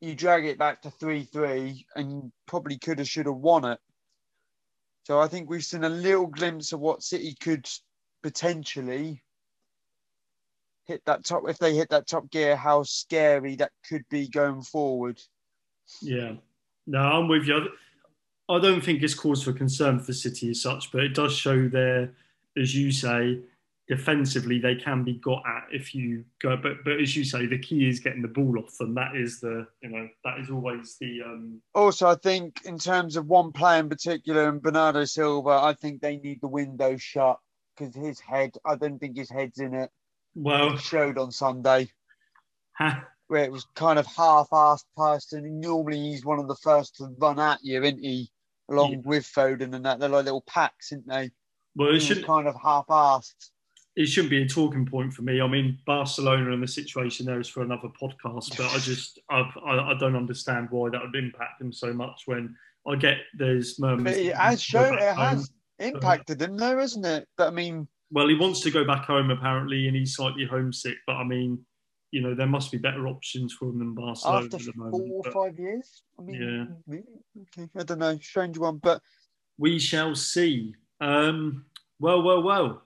[0.04, 3.78] You drag it back to 3 3 and probably could have, should have won it.
[5.04, 7.68] So I think we've seen a little glimpse of what City could
[8.22, 9.22] potentially
[10.86, 14.62] hit that top if they hit that top gear how scary that could be going
[14.62, 15.20] forward.
[16.00, 16.32] Yeah.
[16.86, 17.68] No i'm with you.
[18.48, 21.68] I don't think it's cause for concern for city as such but it does show
[21.68, 22.12] there
[22.56, 23.40] as you say
[23.86, 27.58] defensively they can be got at if you go but but as you say the
[27.58, 30.96] key is getting the ball off them that is the you know that is always
[31.02, 35.50] the um also i think in terms of one player in particular and bernardo silva
[35.50, 37.38] i think they need the window shut
[37.76, 39.90] because his head i don't think his head's in it
[40.34, 41.88] well, showed on Sunday,
[43.28, 45.60] where it was kind of half-assed person.
[45.60, 48.30] Normally, he's one of the first to run at you, isn't he?
[48.70, 48.98] Along yeah.
[49.04, 51.30] with Foden and that, they're like little packs, isn't they?
[51.76, 53.50] Well, it should kind of half-assed.
[53.96, 55.40] It shouldn't be a talking point for me.
[55.40, 59.42] I mean, Barcelona and the situation there is for another podcast, but I just I,
[59.66, 62.22] I don't understand why that would impact them so much.
[62.26, 67.04] When I get there's murmurs, but it has shown it has impacted them, though, isn't
[67.04, 67.28] it?
[67.36, 70.96] But I mean, well, he wants to go back home apparently, and he's slightly homesick.
[71.06, 71.64] But I mean,
[72.14, 74.90] you know there must be better options for him than Barcelona after at the four
[74.90, 75.12] moment.
[75.12, 76.02] or but five years.
[76.16, 77.02] I mean, yeah.
[77.42, 79.02] Okay, I don't know, strange one, but
[79.58, 80.74] we shall see.
[81.00, 81.64] Um,
[81.98, 82.83] well, well, well.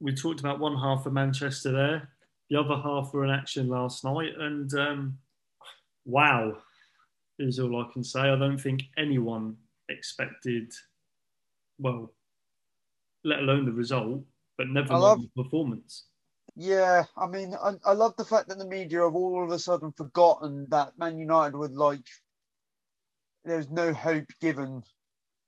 [0.00, 2.10] We talked about one half of Manchester there.
[2.50, 5.18] The other half were in action last night, and um,
[6.04, 6.56] wow,
[7.38, 8.20] is all I can say.
[8.20, 9.56] I don't think anyone
[9.88, 10.72] expected,
[11.78, 12.12] well,
[13.24, 14.22] let alone the result,
[14.58, 16.04] but never love, the performance.
[16.54, 19.58] Yeah, I mean, I, I love the fact that the media have all of a
[19.58, 22.06] sudden forgotten that Man United would like
[23.46, 24.82] there's no hope given.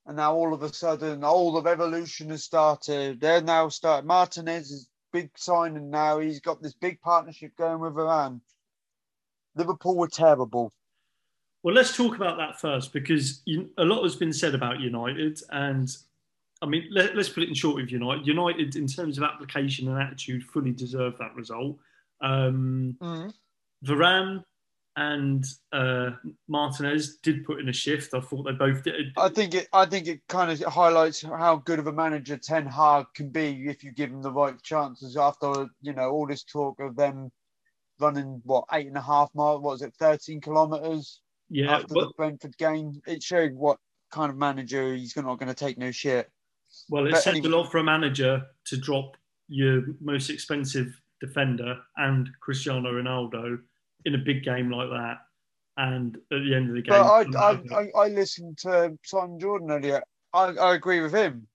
[0.08, 3.20] And now all of a sudden, all the revolution has started.
[3.20, 4.08] They're now starting.
[4.08, 6.18] Martinez is big signing now.
[6.18, 8.40] He's got this big partnership going with Varane.
[9.54, 10.72] Liverpool were terrible.
[11.62, 15.40] Well, let's talk about that first because you, a lot has been said about United,
[15.50, 15.94] and
[16.62, 18.26] I mean, let, us put it in short with United.
[18.26, 21.76] United, in terms of application and attitude, fully deserved that result.
[22.22, 23.32] Um, mm.
[23.84, 24.42] Varane
[24.98, 26.10] and uh,
[26.48, 28.14] Martinez did put in a shift.
[28.14, 29.12] I thought they both did.
[29.16, 29.68] I think it.
[29.72, 33.66] I think it kind of highlights how good of a manager Ten Hag can be
[33.68, 35.16] if you give him the right chances.
[35.16, 37.30] After you know all this talk of them
[38.00, 41.20] running what eight and a half miles, what was it, thirteen kilometers?
[41.48, 41.76] Yeah.
[41.76, 43.78] After but, the Brentford game, it showed what
[44.10, 46.28] kind of manager he's not going to take no shit.
[46.90, 47.50] Well, it said anyway.
[47.50, 50.88] a lot for a manager to drop your most expensive
[51.20, 53.58] defender and Cristiano Ronaldo
[54.04, 55.18] in a big game like that.
[55.76, 59.70] And at the end of the game, but I, I, I, listened to Simon Jordan
[59.70, 60.02] earlier.
[60.32, 61.46] I, I agree with him.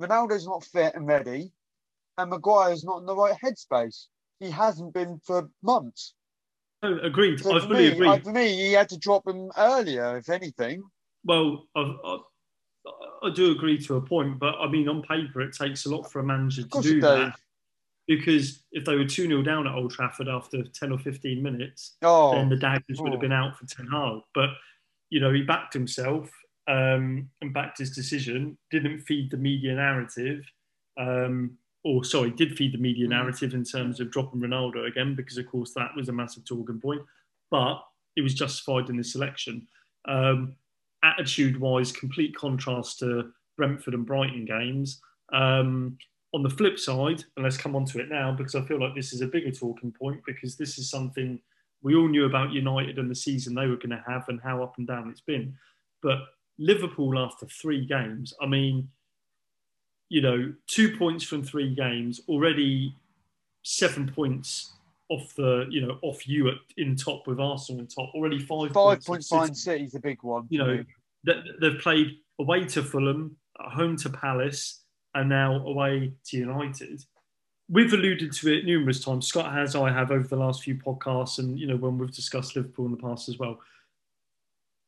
[0.00, 1.50] Ronaldo's not fit and ready,
[2.18, 4.06] and Maguire's not in the right headspace.
[4.38, 6.14] He hasn't been for months.
[6.84, 7.40] Oh, agreed.
[7.40, 8.18] So I fully me, agree.
[8.20, 10.82] For me, he had to drop him earlier, if anything.
[11.24, 12.18] Well, I, I,
[13.24, 16.10] I, do agree to a point, but I mean, on paper, it takes a lot
[16.10, 17.36] for a manager to do that.
[18.08, 21.96] Because if they were 2 0 down at Old Trafford after 10 or 15 minutes,
[22.02, 22.34] oh.
[22.34, 23.04] then the daggers oh.
[23.04, 24.20] would have been out for Ten Hag.
[24.34, 24.50] But,
[25.10, 26.30] you know, he backed himself
[26.66, 30.44] um, and backed his decision, didn't feed the media narrative.
[30.98, 33.10] Um, or sorry, did feed the media mm.
[33.10, 36.80] narrative in terms of dropping Ronaldo again, because of course that was a massive talking
[36.80, 37.02] point,
[37.50, 37.82] but
[38.16, 39.66] it was justified in the selection.
[40.06, 40.54] Um,
[41.02, 45.00] attitude wise, complete contrast to Brentford and Brighton games.
[45.32, 45.98] Um,
[46.34, 48.94] on the flip side, and let's come on to it now because I feel like
[48.94, 51.38] this is a bigger talking point because this is something
[51.82, 54.62] we all knew about United and the season they were going to have and how
[54.62, 55.54] up and down it's been.
[56.02, 56.20] But
[56.58, 58.88] Liverpool, after three games, I mean,
[60.08, 62.94] you know, two points from three games, already
[63.62, 64.72] seven points
[65.08, 68.72] off the, you know, off you at, in top with Arsenal in top, already five.
[68.72, 70.46] Five points behind City's a big one.
[70.50, 70.84] You know,
[71.24, 74.81] they, they've played away to Fulham, home to Palace,
[75.14, 77.04] and now away to United.
[77.68, 79.26] We've alluded to it numerous times.
[79.26, 82.56] Scott has, I have over the last few podcasts, and you know when we've discussed
[82.56, 83.60] Liverpool in the past as well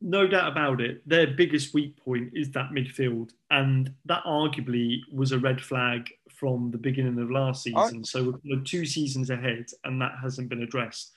[0.04, 5.32] no doubt about it, their biggest weak point is that midfield, and that arguably was
[5.32, 8.00] a red flag from the beginning of last season.
[8.00, 11.12] I, so we're two seasons ahead, and that hasn't been addressed.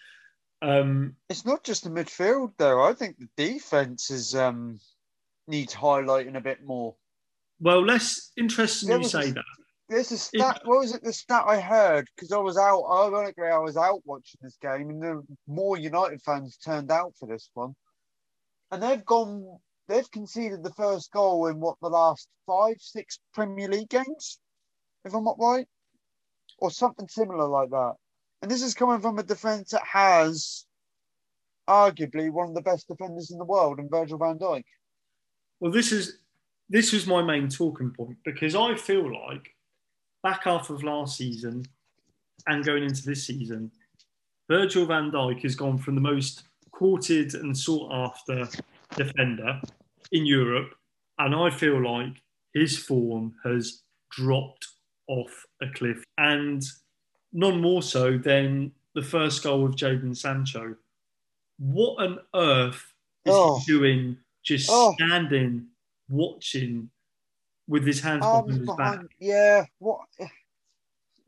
[0.61, 2.81] Um, it's not just the midfield, though.
[2.81, 4.79] I think the defense is um,
[5.47, 6.95] needs highlighting a bit more.
[7.59, 9.45] Well, less interesting you say a, that.
[9.89, 10.57] There's a stat.
[10.57, 11.03] It, what was it?
[11.03, 12.83] The stat I heard because I was out.
[12.83, 17.27] Ironically, I was out watching this game, and the more United fans turned out for
[17.27, 17.73] this one
[18.71, 19.59] and they've gone.
[19.87, 24.37] They've conceded the first goal in what the last five, six Premier League games,
[25.05, 25.65] if I'm not right,
[26.57, 27.93] or something similar like that.
[28.41, 30.65] And this is coming from a defence that has
[31.69, 34.65] arguably one of the best defenders in the world in Virgil van Dijk.
[35.61, 36.17] Well, this is
[36.69, 39.55] this was my main talking point because I feel like
[40.23, 41.65] back half of last season
[42.47, 43.71] and going into this season,
[44.49, 48.47] Virgil van Dijk has gone from the most courted and sought after
[48.95, 49.59] defender
[50.11, 50.73] in Europe,
[51.19, 52.21] and I feel like
[52.53, 54.67] his form has dropped
[55.07, 56.63] off a cliff, and
[57.33, 60.75] none more so than the first goal of Jadon Sancho.
[61.59, 62.93] What on earth
[63.25, 63.59] is oh.
[63.59, 64.17] he doing?
[64.43, 64.93] Just oh.
[64.93, 65.67] standing,
[66.09, 66.89] watching,
[67.67, 69.01] with his hands behind his back.
[69.19, 70.01] Yeah, what?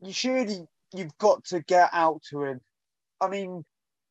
[0.02, 2.60] You surely you've got to get out to him.
[3.20, 3.64] I mean,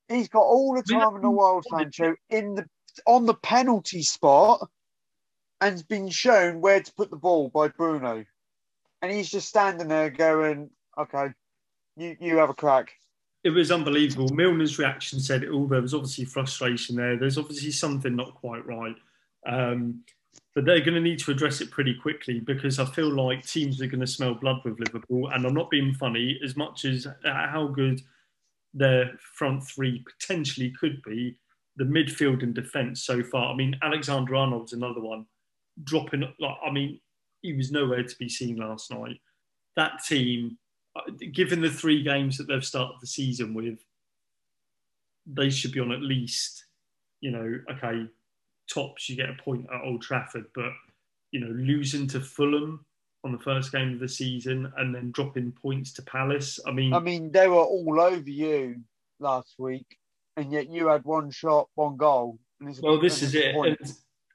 [0.10, 2.66] He's got all the time in the world, Sancho, in the
[3.06, 4.68] on the penalty spot,
[5.62, 8.26] and's been shown where to put the ball by Bruno,
[9.04, 11.28] and he's just standing there going, "Okay,
[11.96, 12.92] you you have a crack."
[13.44, 14.30] It was unbelievable.
[14.30, 15.68] Milner's reaction said it all.
[15.68, 17.16] There was obviously frustration there.
[17.16, 18.96] There's obviously something not quite right.
[19.46, 20.04] Um,
[20.56, 23.82] but they're going to need to address it pretty quickly because I feel like teams
[23.82, 25.30] are going to smell blood with Liverpool.
[25.30, 28.02] And I'm not being funny as much as how good
[28.74, 31.36] their front three potentially could be
[31.78, 33.54] the midfield and defence so far.
[33.54, 35.26] I mean, Alexander Arnold's another one
[35.84, 36.22] dropping.
[36.40, 37.00] Like, I mean,
[37.42, 39.22] he was nowhere to be seen last night.
[39.76, 40.58] That team,
[40.96, 43.80] uh, given the three games that they've started the season with,
[45.26, 46.66] they should be on at least,
[47.22, 48.08] you know, okay,
[48.70, 50.72] tops you get a point at Old Trafford, but
[51.32, 52.86] you know, losing to Fulham
[53.24, 56.60] on the first game of the season and then dropping points to Palace.
[56.66, 58.78] I mean, I mean, they were all over you
[59.20, 59.98] last week,
[60.38, 62.40] and yet you had one shot, one goal.
[62.82, 63.56] well, this is it.
[63.56, 63.78] And,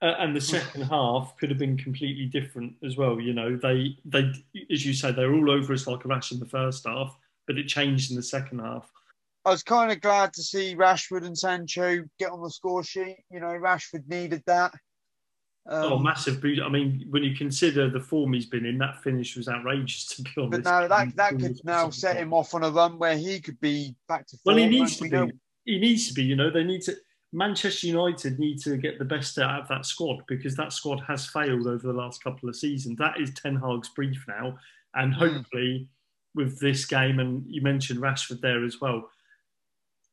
[0.03, 3.19] uh, and, the second half could have been completely different as well.
[3.21, 4.33] You know, they they
[4.71, 7.17] as you say, they're all over us like a rash in the first half,
[7.47, 8.91] but it changed in the second half.
[9.45, 13.19] I was kind of glad to see Rashford and Sancho get on the score sheet.
[13.31, 14.73] You know, Rashford needed that.
[15.67, 16.61] Um, oh, massive boost!
[16.63, 20.23] I mean, when you consider the form he's been in, that finish was outrageous, to
[20.23, 20.51] be honest.
[20.51, 23.61] But now that that could now set him off on a run where he could
[23.61, 24.39] be back to.
[24.45, 25.11] Well, he needs to be.
[25.11, 25.31] Know.
[25.65, 26.23] He needs to be.
[26.23, 26.97] You know, they need to.
[27.33, 31.27] Manchester United need to get the best out of that squad because that squad has
[31.27, 32.97] failed over the last couple of seasons.
[32.99, 34.57] That is Ten Hag's brief now,
[34.95, 35.19] and hmm.
[35.19, 35.89] hopefully, mm.
[36.35, 39.09] with this game, and you mentioned Rashford there as well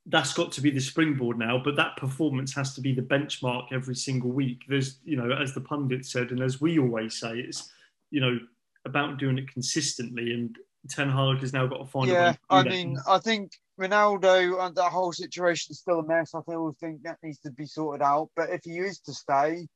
[0.08, 3.68] that's got to be the springboard now, but that performance has to be the benchmark
[3.72, 4.64] every single week.
[4.68, 7.72] There's, you know, as the pundit said, and as we always say, it's,
[8.10, 8.39] you know,
[8.86, 10.34] about doing it consistently.
[10.34, 10.58] And
[10.89, 12.10] Ten Hag has now got to find.
[12.10, 16.34] Yeah, I mean, I think Ronaldo and that whole situation is still a mess.
[16.34, 18.30] I still think that needs to be sorted out.
[18.36, 19.68] But if he is to stay,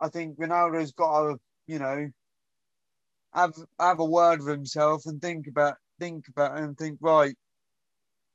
[0.00, 2.10] I think Ronaldo's got to, you know,
[3.32, 7.34] have have a word with himself and think about think about it and think right.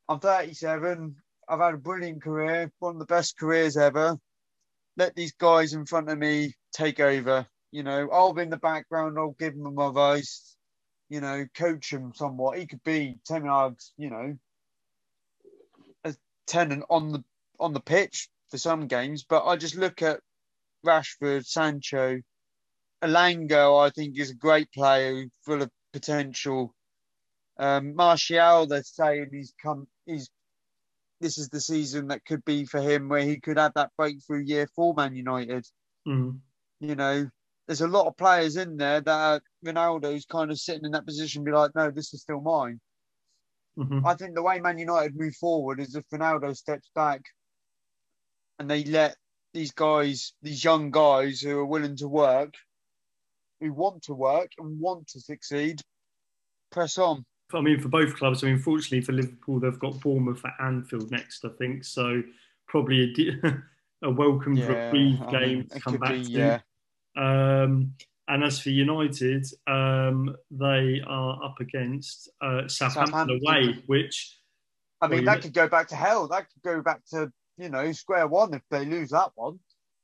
[0.08, 1.16] I'm 37.
[1.48, 4.18] I've had a brilliant career, one of the best careers ever.
[4.98, 7.46] Let these guys in front of me take over.
[7.72, 9.18] You know, I'll be in the background.
[9.18, 10.56] I'll give them my advice.
[11.10, 12.58] You know, coach him somewhat.
[12.58, 14.38] He could be Ten Hag's, you know,
[16.04, 16.16] a
[16.48, 17.24] tenant on the
[17.60, 19.24] on the pitch for some games.
[19.24, 20.22] But I just look at
[20.86, 22.22] Rashford, Sancho,
[23.04, 26.74] Elanga, I think is a great player, full of potential.
[27.58, 30.30] Um, Martial, they're saying he's come, he's
[31.22, 34.44] this is the season that could be for him where he could have that breakthrough
[34.44, 35.66] year for Man United.
[36.08, 36.40] Mm.
[36.80, 37.30] You know,
[37.68, 41.06] there's a lot of players in there that are, Ronaldo's kind of sitting in that
[41.06, 42.80] position, be like, no, this is still mine.
[43.78, 44.06] Mm-hmm.
[44.06, 47.22] I think the way Man United move forward is if Ronaldo steps back
[48.60, 49.16] and they let
[49.54, 52.54] these guys, these young guys who are willing to work,
[53.60, 55.82] who want to work and want to succeed,
[56.72, 57.26] press on.
[57.54, 58.44] I mean, for both clubs.
[58.44, 61.84] I mean, fortunately for Liverpool, they've got Bournemouth at Anfield next, I think.
[61.84, 62.24] So
[62.68, 63.62] probably a,
[64.08, 66.32] a welcome yeah, reprieve I game mean, to come back be, to.
[66.32, 66.60] Yeah.
[67.16, 67.94] Um,
[68.28, 74.40] and as for United, um, they are up against uh, Southampton, Southampton, away, which
[75.02, 76.28] I mean, well, that could go back to hell.
[76.28, 79.60] That could go back to you know square one if they lose that one.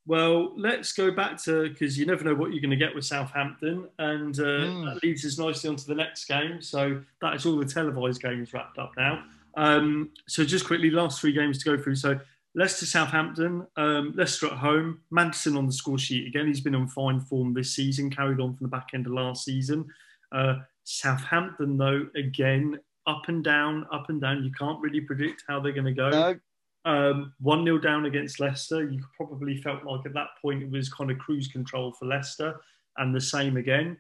[0.08, 3.06] Well, let's go back to because you never know what you're going to get with
[3.06, 4.86] Southampton, and uh, mm.
[4.86, 6.62] that leads us nicely onto the next game.
[6.62, 9.24] So that is all the televised games wrapped up now.
[9.56, 11.96] Um, so just quickly, last three games to go through.
[11.96, 12.20] So
[12.56, 15.02] Leicester, Southampton, um, Leicester at home.
[15.12, 16.48] Maddison on the score sheet again.
[16.48, 19.46] He's been on fine form this season, carried on from the back end of last
[19.46, 19.88] season.
[20.32, 24.44] Uh, Southampton, though, again up and down, up and down.
[24.44, 26.10] You can't really predict how they're going to go.
[26.10, 26.40] No.
[26.84, 28.90] Um, 1 0 down against Leicester.
[28.90, 32.60] You probably felt like at that point it was kind of cruise control for Leicester,
[32.98, 33.98] and the same again.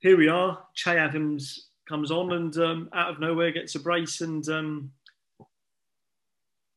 [0.00, 0.64] Here we are.
[0.74, 4.48] Che Adams comes on and um, out of nowhere gets a brace and.
[4.48, 4.92] Um,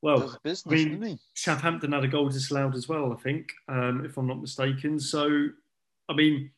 [0.03, 4.17] well, business, I mean, Southampton had a goal disallowed as well, I think, um, if
[4.17, 4.99] I'm not mistaken.
[4.99, 5.47] So,
[6.09, 6.51] I mean,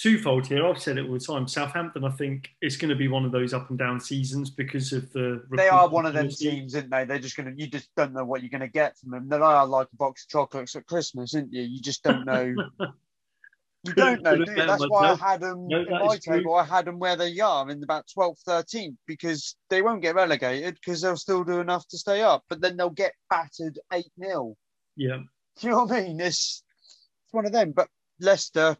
[0.00, 0.66] twofold here.
[0.66, 1.46] I've said it all the time.
[1.46, 4.92] Southampton, I think, is going to be one of those up and down seasons because
[4.92, 5.42] of the.
[5.56, 7.04] They are one of them teams, aren't they?
[7.04, 7.60] They're just going to.
[7.60, 9.28] You just don't know what you're going to get from them.
[9.28, 11.62] They are like a box of chocolates at Christmas, isn't you?
[11.62, 12.42] You just don't know.
[13.84, 14.66] you don't know, do you?
[14.66, 16.54] That's why I had them no, in my table.
[16.54, 20.74] I had them where they are in about 12th, 13th, because they won't get relegated
[20.74, 24.56] because they'll still do enough to stay up, but then they'll get battered 8 0.
[24.96, 25.18] Yeah.
[25.58, 26.20] Do you know what I mean?
[26.20, 27.72] It's, it's one of them.
[27.72, 27.88] But
[28.20, 28.76] Leicester,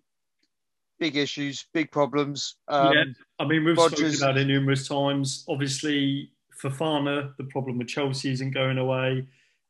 [1.01, 2.57] big issues, big problems.
[2.69, 3.05] Um, yeah,
[3.41, 5.45] I mean, we've Rodgers, spoken about it numerous times.
[5.49, 6.31] Obviously,
[6.63, 9.27] Fofana, the problem with Chelsea isn't going away.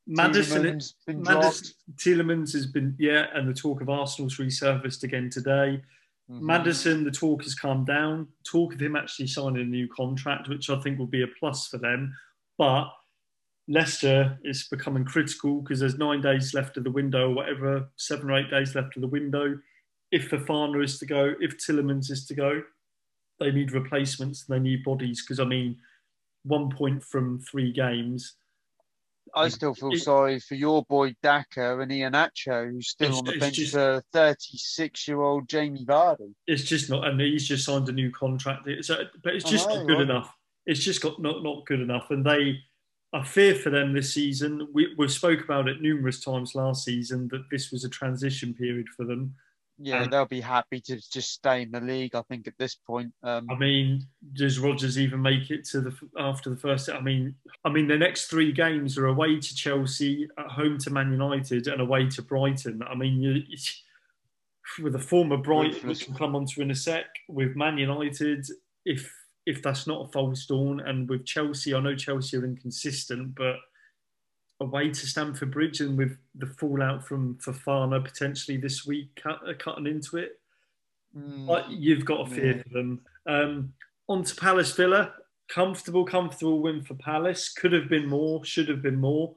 [0.06, 5.80] Maddison, Maddison Tielemans has been, yeah, and the talk of Arsenal's resurfaced again today.
[6.30, 6.44] Mm-hmm.
[6.46, 8.26] Maddison, the talk has calmed down.
[8.44, 11.68] Talk of him actually signing a new contract, which I think will be a plus
[11.68, 12.14] for them.
[12.58, 12.90] But
[13.68, 18.30] Leicester is becoming critical because there's nine days left of the window, or whatever, seven
[18.30, 19.58] or eight days left of the window
[20.12, 22.62] if Fofana is to go, if Tielemans is to go,
[23.38, 25.22] they need replacements, and they need bodies.
[25.22, 25.78] Because I mean,
[26.44, 28.34] one point from three games.
[29.34, 33.24] I still feel it, sorry for your boy Daka and Ian Iheanacho, who's still on
[33.24, 36.34] the bench just, for 36 year old Jamie Vardy.
[36.48, 38.66] It's just not, and he's just signed a new contract.
[38.66, 40.02] It's, uh, but it's just know, not good right?
[40.02, 40.34] enough.
[40.66, 42.10] It's just got not, not good enough.
[42.10, 42.58] And they,
[43.12, 44.66] I fear for them this season.
[44.72, 48.88] We, we spoke about it numerous times last season that this was a transition period
[48.96, 49.34] for them.
[49.82, 52.14] Yeah, they'll be happy to just stay in the league.
[52.14, 53.12] I think at this point.
[53.22, 56.90] Um, I mean, does Rodgers even make it to the after the first?
[56.90, 60.90] I mean, I mean, the next three games are away to Chelsea, at home to
[60.90, 62.82] Man United, and away to Brighton.
[62.82, 63.42] I mean, you,
[64.82, 68.46] with the former Brighton, which we'll come on to in a sec, with Man United,
[68.84, 69.10] if
[69.46, 73.56] if that's not a false dawn, and with Chelsea, I know Chelsea are inconsistent, but
[74.60, 79.54] away to Stamford Bridge and with the fallout from Fofana potentially this week cut, uh,
[79.58, 80.38] cutting into it,
[81.16, 81.64] mm.
[81.68, 82.62] you've got to fear yeah.
[82.62, 83.00] for them.
[83.26, 83.72] Um,
[84.08, 85.14] on to Palace Villa.
[85.48, 87.52] Comfortable, comfortable win for Palace.
[87.52, 89.34] Could have been more, should have been more.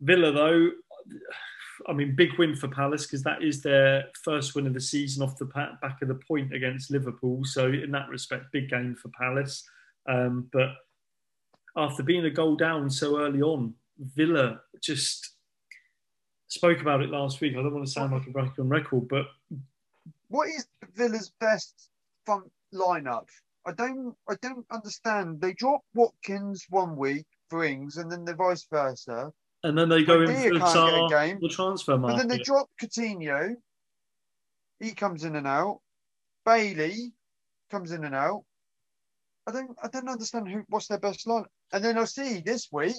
[0.00, 0.70] Villa, though,
[1.86, 5.22] I mean, big win for Palace because that is their first win of the season
[5.22, 7.44] off the back of the point against Liverpool.
[7.44, 9.68] So, in that respect, big game for Palace.
[10.08, 10.70] Um, but
[11.76, 15.34] after being a goal down so early on, Villa just
[16.48, 17.54] spoke about it last week.
[17.54, 19.26] I don't want to sound like a broken record, but
[20.28, 21.90] what is Villa's best
[22.24, 23.28] front lineup?
[23.66, 25.40] I don't I don't understand.
[25.40, 29.32] They drop Watkins one week for Ings and then the vice versa.
[29.64, 31.38] And then they go in for the, game.
[31.40, 32.14] the transfer market.
[32.14, 33.56] But then they drop Coutinho.
[34.78, 35.80] He comes in and out.
[36.46, 37.12] Bailey
[37.70, 38.44] comes in and out.
[39.46, 41.44] I don't I don't understand who what's their best line.
[41.72, 42.94] And then I see this week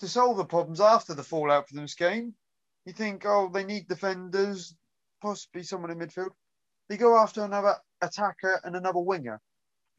[0.00, 2.34] to solve the problems after the fallout from this game.
[2.86, 4.74] You think, oh, they need defenders,
[5.22, 6.30] possibly someone in midfield.
[6.88, 9.40] They go after another attacker and another winger.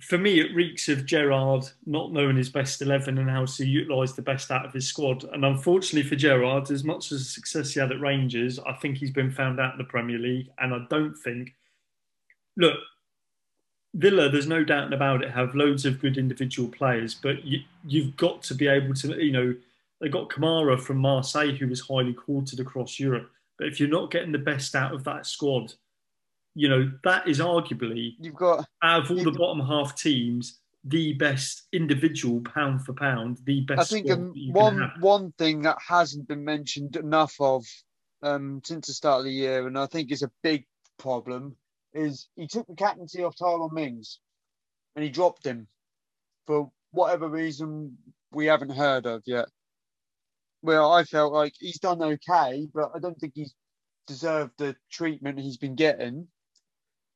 [0.02, 4.14] For me, it reeks of Gerrard not knowing his best 11 and how to utilise
[4.14, 5.24] the best out of his squad.
[5.26, 8.98] And unfortunately for Gerrard, as much as the success he had at Rangers, I think
[8.98, 10.50] he's been found out in the Premier League.
[10.58, 11.54] And I don't think,
[12.58, 12.80] look,
[13.94, 18.16] Villa, there's no doubt about it, have loads of good individual players, but you, you've
[18.16, 19.56] got to be able to, you know,
[20.02, 23.30] they got Kamara from Marseille, who was highly courted across Europe.
[23.58, 25.74] But if you're not getting the best out of that squad,
[26.56, 31.14] you know that is arguably you've got out of all the bottom half teams the
[31.14, 33.80] best individual pound for pound, the best.
[33.80, 37.64] I think um, one one thing that hasn't been mentioned enough of
[38.24, 40.66] um, since the start of the year, and I think is a big
[40.98, 41.56] problem,
[41.94, 44.20] is he took the captaincy off Tyrone Mings,
[44.96, 45.68] and he dropped him
[46.48, 47.98] for whatever reason
[48.32, 49.48] we haven't heard of yet
[50.62, 53.54] well, I felt like he's done okay, but I don't think he's
[54.08, 56.28] deserved the treatment he's been getting.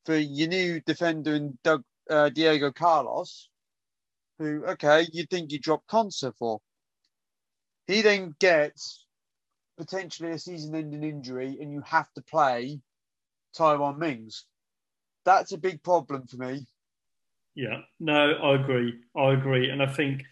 [0.06, 3.50] For your new defender in Doug, uh, Diego Carlos,
[4.38, 6.60] who, okay, you'd think you drop Konsa for.
[7.88, 9.06] He then gets
[9.78, 12.80] potentially a season ending injury and you have to play
[13.56, 14.46] Tyrone Mings.
[15.24, 16.68] That's a big problem for me.
[17.56, 18.94] Yeah, no, I agree.
[19.16, 19.70] I agree.
[19.70, 20.24] And I think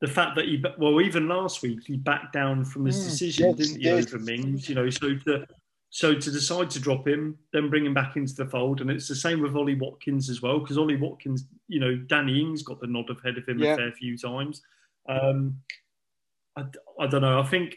[0.00, 3.48] the fact that he well even last week he backed down from his mm, decision,
[3.48, 4.06] yes, didn't he, yes.
[4.06, 4.68] over Mings?
[4.68, 5.46] You know, so to
[5.90, 9.08] so to decide to drop him, then bring him back into the fold, and it's
[9.08, 12.80] the same with Ollie Watkins as well, because Ollie Watkins, you know, Danny Ings got
[12.80, 13.74] the nod ahead of him yeah.
[13.74, 14.62] a fair few times.
[15.08, 15.56] Um,
[16.56, 16.64] I,
[16.98, 17.40] I don't know.
[17.40, 17.76] I think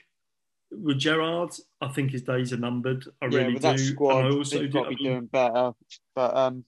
[0.71, 3.05] with Gerrard, I think his days are numbered.
[3.21, 3.77] I yeah, really do.
[3.77, 4.85] Squad, I also do.
[4.85, 5.71] I mean, doing better,
[6.15, 6.65] but um,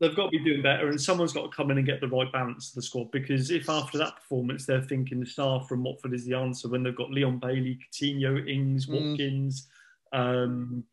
[0.00, 2.08] they've got to be doing better, and someone's got to come in and get the
[2.08, 3.10] right balance of the squad.
[3.10, 6.82] Because if after that performance they're thinking the star from Watford is the answer, when
[6.82, 8.92] they've got Leon Bailey, Coutinho, Ings, mm.
[8.92, 9.68] Watkins,
[10.14, 10.18] mm.
[10.18, 10.84] um,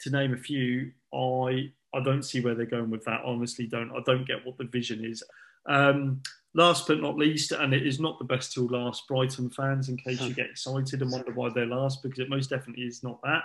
[0.00, 3.22] to name a few, I I don't see where they're going with that.
[3.24, 5.22] Honestly, don't I don't get what the vision is.
[5.66, 6.22] Um,
[6.54, 9.96] last but not least, and it is not the best till last, Brighton fans, in
[9.96, 13.20] case you get excited and wonder why they're last, because it most definitely is not
[13.22, 13.44] that.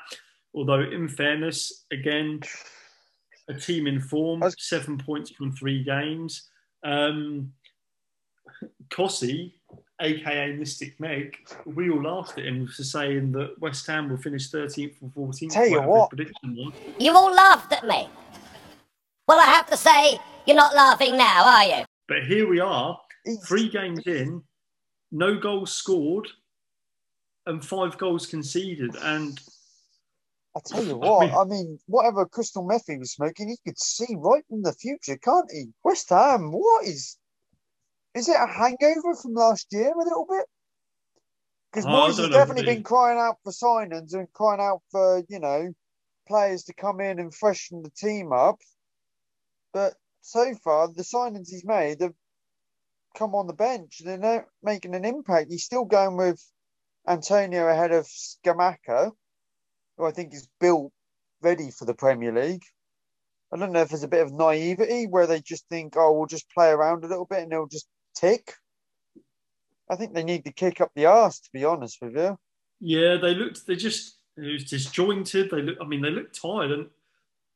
[0.54, 2.42] Although, in fairness, again,
[3.50, 4.56] a team in form, was...
[4.58, 6.50] seven points from three games.
[6.84, 7.52] Um,
[8.90, 9.54] Cossie,
[10.00, 11.36] aka Mystic Meg,
[11.66, 15.52] we all laughed at him for saying that West Ham will finish 13th or 14th.
[15.52, 16.12] Tell you what,
[17.00, 18.08] you all laughed at me.
[19.28, 21.86] Well, I have to say, you're not laughing now, are you?
[22.08, 23.00] But here we are,
[23.46, 24.42] three games in,
[25.12, 26.28] no goals scored,
[27.46, 29.40] and five goals conceded, and
[30.56, 34.16] I tell you what, I mean, whatever crystal meth he was smoking, he could see
[34.18, 35.66] right in the future, can't he?
[35.84, 37.18] West Ham, what is?
[38.16, 40.46] Is it a hangover from last year a little bit?
[41.72, 45.40] Because oh, Moyes has definitely been crying out for signings and crying out for you
[45.40, 45.72] know
[46.28, 48.58] players to come in and freshen the team up.
[49.72, 52.16] But so far, the signings he's made have
[53.16, 54.02] come on the bench.
[54.04, 55.52] They're not making an impact.
[55.52, 56.44] He's still going with
[57.08, 59.12] Antonio ahead of Scamacca,
[60.00, 60.92] who I think is built
[61.42, 62.64] ready for the Premier League.
[63.54, 66.28] I don't know if there's a bit of naivety where they just think, oh, we'll
[66.28, 68.54] just play around a little bit and they'll just tick.
[69.90, 72.38] I think they need to kick up the arse, to be honest with you.
[72.80, 73.68] Yeah, they looked.
[73.68, 75.50] They just it was disjointed.
[75.50, 75.78] They look.
[75.82, 76.72] I mean, they look tired.
[76.72, 76.90] And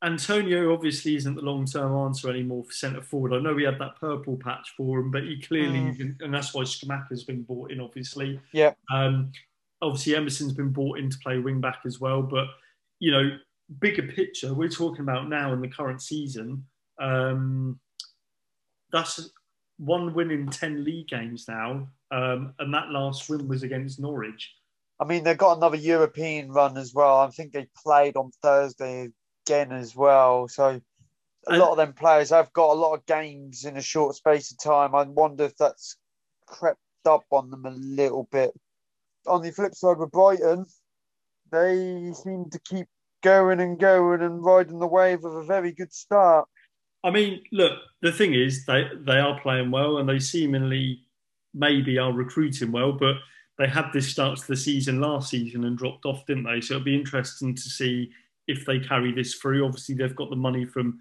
[0.04, 3.34] Antonio obviously isn't the long term answer anymore for centre forward.
[3.34, 6.22] I know we had that purple patch for him, but he clearly, mm.
[6.22, 8.42] and that's why Scamacca's been bought in, obviously.
[8.52, 8.74] Yeah.
[8.92, 9.32] Um,
[9.84, 12.22] obviously, Emerson's been brought in to play wing back as well.
[12.22, 12.48] But,
[13.00, 13.38] you know,
[13.80, 16.66] bigger picture, we're talking about now in the current season.
[17.00, 17.80] Um,
[18.92, 19.30] that's
[19.78, 21.88] one win in 10 league games now.
[22.12, 24.54] Um, and that last win was against Norwich.
[25.00, 27.18] I mean, they've got another European run as well.
[27.18, 29.10] I think they played on Thursday
[29.46, 30.48] again as well.
[30.48, 30.80] So
[31.48, 34.52] a lot of them players have got a lot of games in a short space
[34.52, 34.96] of time.
[34.96, 35.98] I wonder if that's
[36.46, 38.54] crept up on them a little bit.
[39.28, 40.66] On the flip side with Brighton,
[41.52, 42.88] they seem to keep
[43.22, 46.48] going and going and riding the wave of a very good start.
[47.04, 51.02] I mean, look, the thing is, they they are playing well and they seemingly
[51.54, 53.16] maybe are recruiting well, but
[53.58, 56.62] they had this start to the season last season and dropped off, didn't they?
[56.62, 58.12] So it'll be interesting to see
[58.48, 59.66] if they carry this through.
[59.66, 61.00] Obviously, they've got the money from.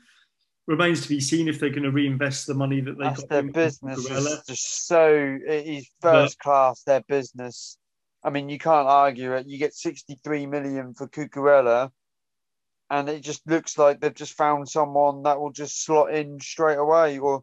[0.69, 3.29] Remains to be seen if they're going to reinvest the money that they That's got.
[3.31, 5.09] Their business is just so
[5.45, 6.83] it is first but, class.
[6.85, 7.79] Their business.
[8.25, 9.47] I mean, you can't argue it.
[9.47, 11.91] You get sixty-three million for Cucurella,
[12.91, 16.79] and it just looks like they've just found someone that will just slot in straight
[16.79, 17.43] away, or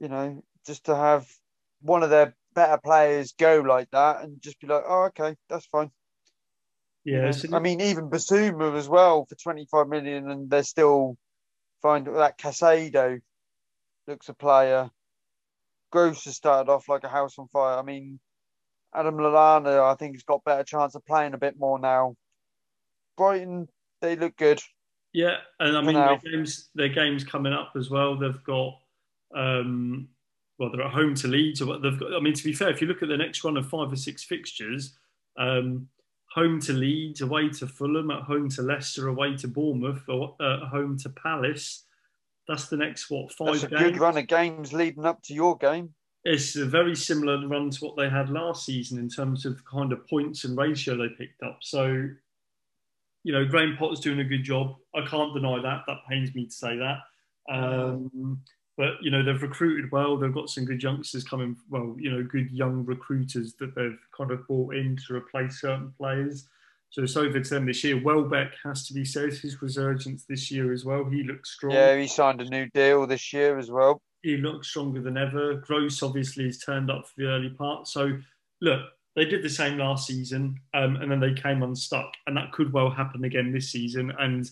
[0.00, 1.28] you know, just to have
[1.82, 5.66] one of their better players go like that and just be like, oh, okay, that's
[5.66, 5.90] fine.
[7.04, 11.18] Yeah, I mean, even Bissouma as well for 25 million, and they're still
[11.82, 13.20] find that Caicedo
[14.08, 14.90] looks a player.
[15.92, 17.78] Gross has started off like a house on fire.
[17.78, 18.18] I mean,
[18.94, 22.14] Adam Lallana, I think, he's got better chance of playing a bit more now.
[23.16, 23.68] Brighton,
[24.00, 24.60] they look good.
[25.12, 28.16] Yeah, and I mean, their games, their games coming up as well.
[28.16, 28.80] They've got,
[29.34, 30.08] um,
[30.58, 31.62] well, they're at home to Leeds.
[31.62, 32.14] Or they've got.
[32.14, 33.96] I mean, to be fair, if you look at the next run of five or
[33.96, 34.96] six fixtures,
[35.38, 35.88] um,
[36.32, 40.68] home to Leeds, away to Fulham, at home to Leicester, away to Bournemouth, or at
[40.68, 41.84] home to Palace.
[42.48, 43.52] That's the next what five?
[43.52, 43.82] That's a games.
[43.82, 45.94] good run of games leading up to your game.
[46.24, 49.92] It's a very similar run to what they had last season in terms of kind
[49.92, 51.58] of points and ratio they picked up.
[51.60, 52.08] So,
[53.24, 54.76] you know, Graham Potter's doing a good job.
[54.94, 55.82] I can't deny that.
[55.86, 56.98] That pains me to say that.
[57.50, 58.40] Um,
[58.76, 60.16] but you know they've recruited well.
[60.16, 61.56] They've got some good youngsters coming.
[61.70, 65.92] Well, you know, good young recruiters that they've kind of brought in to replace certain
[65.96, 66.48] players.
[66.90, 68.00] So it's over to them this year.
[68.00, 71.04] Welbeck has to be said his resurgence this year as well.
[71.04, 71.74] He looks strong.
[71.74, 74.00] Yeah, he signed a new deal this year as well.
[74.24, 75.56] He looks stronger than ever.
[75.56, 77.86] Gross obviously has turned up for the early part.
[77.86, 78.18] So
[78.62, 78.80] look,
[79.14, 82.72] they did the same last season, um, and then they came unstuck, and that could
[82.72, 84.12] well happen again this season.
[84.18, 84.50] And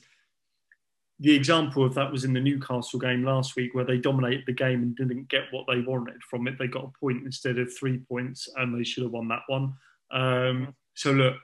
[1.18, 4.52] the example of that was in the Newcastle game last week, where they dominated the
[4.52, 6.58] game and didn't get what they wanted from it.
[6.58, 9.72] They got a point instead of three points, and they should have won that one.
[10.10, 11.36] Um, so look,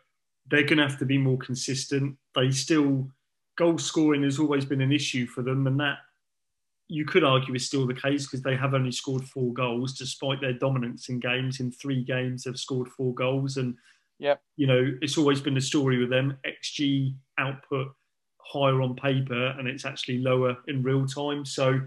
[0.51, 2.17] they're going to have to be more consistent.
[2.35, 3.09] They still
[3.57, 5.99] goal scoring has always been an issue for them, and that
[6.89, 10.41] you could argue is still the case because they have only scored four goals despite
[10.41, 11.61] their dominance in games.
[11.61, 13.77] In three games, they've scored four goals, and
[14.19, 16.37] yeah, you know it's always been a story with them.
[16.47, 17.95] XG output
[18.49, 21.45] higher on paper and it's actually lower in real time.
[21.45, 21.81] So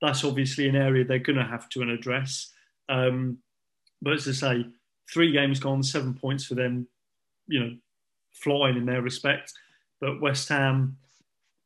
[0.00, 2.52] that's obviously an area they're going to have to address.
[2.88, 3.38] Um,
[4.00, 4.66] but as I say,
[5.12, 6.88] three games gone, seven points for them,
[7.46, 7.76] you know,
[8.32, 9.52] flying in their respect.
[10.00, 10.96] But West Ham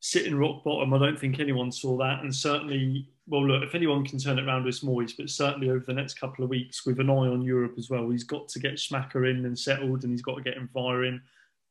[0.00, 2.22] sitting rock bottom, I don't think anyone saw that.
[2.22, 5.12] And certainly, well, look, if anyone can turn it around, it's Moyes.
[5.16, 8.10] But certainly over the next couple of weeks, with an eye on Europe as well,
[8.10, 11.20] he's got to get Scamacca in and settled, and he's got to get Enviro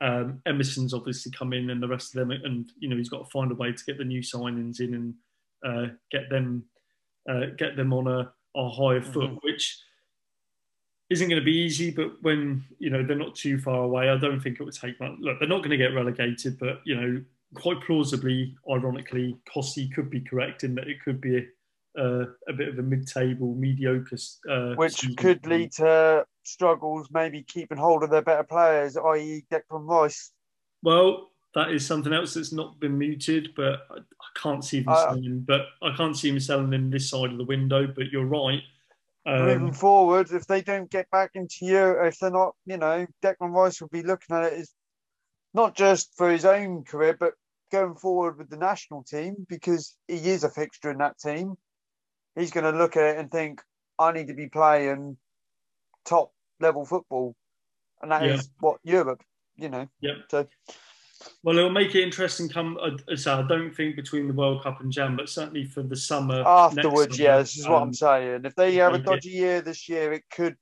[0.01, 3.25] um, Emerson's obviously come in, and the rest of them, and you know he's got
[3.25, 5.13] to find a way to get the new signings in and
[5.65, 6.63] uh, get them
[7.29, 9.35] uh, get them on a, a higher foot, mm-hmm.
[9.41, 9.79] which
[11.09, 11.91] isn't going to be easy.
[11.91, 14.99] But when you know they're not too far away, I don't think it would take
[15.01, 15.13] much.
[15.19, 17.21] Look, they're not going to get relegated, but you know,
[17.55, 22.53] quite plausibly, ironically, Costi could be correct in that it could be a, uh, a
[22.53, 24.17] bit of a mid-table, mediocre,
[24.49, 29.87] uh, which could lead to struggles maybe keeping hold of their better players, i.e., Declan
[29.87, 30.31] Rice?
[30.83, 34.93] Well, that is something else that's not been muted, but I, I can't see them
[34.93, 35.39] uh, selling.
[35.47, 37.87] But I can't see him selling him this side of the window.
[37.87, 38.61] But you're right.
[39.25, 43.05] Um, moving forward, if they don't get back into you, if they're not, you know,
[43.23, 44.71] Declan Rice will be looking at it as
[45.53, 47.33] not just for his own career, but
[47.71, 51.55] going forward with the national team because he is a fixture in that team.
[52.35, 53.61] He's going to look at it and think,
[53.97, 55.17] I need to be playing
[56.05, 57.35] top level football,
[58.01, 58.35] and that yeah.
[58.35, 59.21] is what Europe,
[59.57, 59.87] you know.
[59.99, 60.13] Yeah.
[60.29, 60.47] So.
[61.43, 62.47] Well, it'll make it interesting.
[62.47, 65.83] Come, uh, so I don't think between the World Cup and Jan, but certainly for
[65.83, 67.17] the summer afterwards.
[67.17, 68.41] Summer, yeah, this is um, what I'm um, saying.
[68.45, 70.55] If they have a dodgy it, year this year, it could.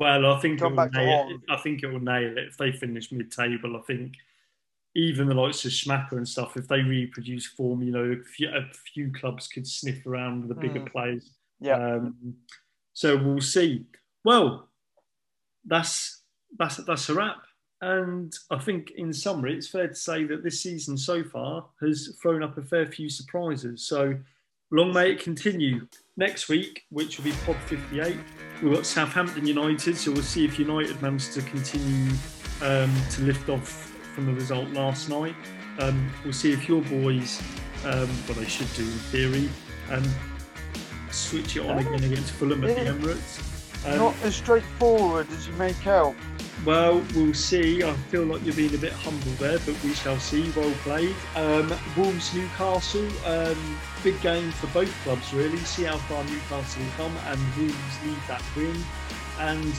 [0.00, 3.12] Well, I think it will nail, I think it will nail it if they finish
[3.12, 3.76] mid-table.
[3.76, 4.14] I think
[4.96, 8.48] even the likes of Scamacca and stuff, if they reproduce form, you know, a few,
[8.48, 10.90] a few clubs could sniff around the bigger mm.
[10.90, 11.30] players.
[11.60, 11.76] Yeah.
[11.76, 12.34] Um,
[12.94, 13.84] so we'll see.
[14.24, 14.68] Well,
[15.64, 16.22] that's
[16.58, 17.42] that's that's a wrap.
[17.82, 22.16] And I think, in summary, it's fair to say that this season so far has
[22.20, 23.86] thrown up a fair few surprises.
[23.86, 24.18] So,
[24.70, 25.86] long may it continue.
[26.16, 28.16] Next week, which will be Pod 58,
[28.62, 29.96] we've got Southampton United.
[29.96, 32.12] So, we'll see if United manage to continue
[32.62, 33.68] um, to lift off
[34.14, 35.34] from the result last night.
[35.78, 37.40] Um, we'll see if your boys,
[37.84, 39.48] um, what they should do in theory,
[39.90, 40.04] um,
[41.10, 43.86] switch it on again against Fulham at the Emirates.
[43.86, 46.14] Um, Not as straightforward as you make out.
[46.64, 47.82] Well, we'll see.
[47.82, 50.50] I feel like you're being a bit humble there, but we shall see.
[50.54, 51.16] Well played.
[51.34, 55.56] Um, Wolves Newcastle, um, big game for both clubs, really.
[55.58, 58.76] See how far Newcastle come, and Wolves need that win.
[59.38, 59.74] And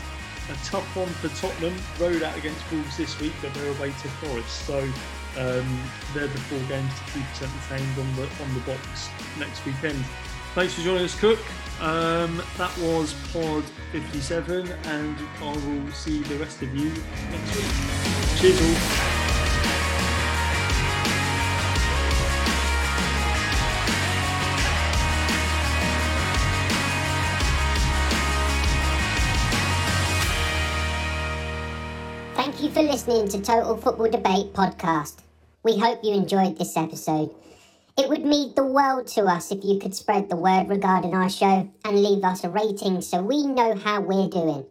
[0.50, 1.76] a tough one for Tottenham.
[2.00, 4.66] Road out against Wolves this week, but they're away to Forest.
[4.66, 4.80] So
[5.38, 5.84] um,
[6.16, 10.04] they're the four games to keep us entertained on the on the box next weekend.
[10.56, 11.40] Thanks for joining us, Cook.
[11.82, 16.92] Um, that was Pod 57, and I will see the rest of you
[17.32, 17.66] next week.
[18.38, 19.12] Cheers all.
[32.36, 35.22] Thank you for listening to Total Football Debate podcast.
[35.64, 37.34] We hope you enjoyed this episode.
[38.02, 41.30] It would mean the world to us if you could spread the word regarding our
[41.30, 44.66] show and leave us a rating so we know how we're doing.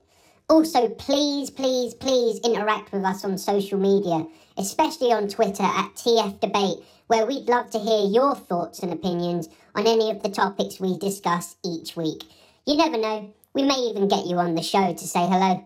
[0.49, 4.27] Also, please, please, please interact with us on social media,
[4.57, 9.49] especially on Twitter at TF Debate, where we'd love to hear your thoughts and opinions
[9.77, 12.25] on any of the topics we discuss each week.
[12.67, 15.65] You never know, we may even get you on the show to say hello.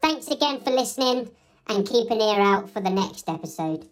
[0.00, 1.32] Thanks again for listening
[1.66, 3.88] and keep an ear out for the next episode.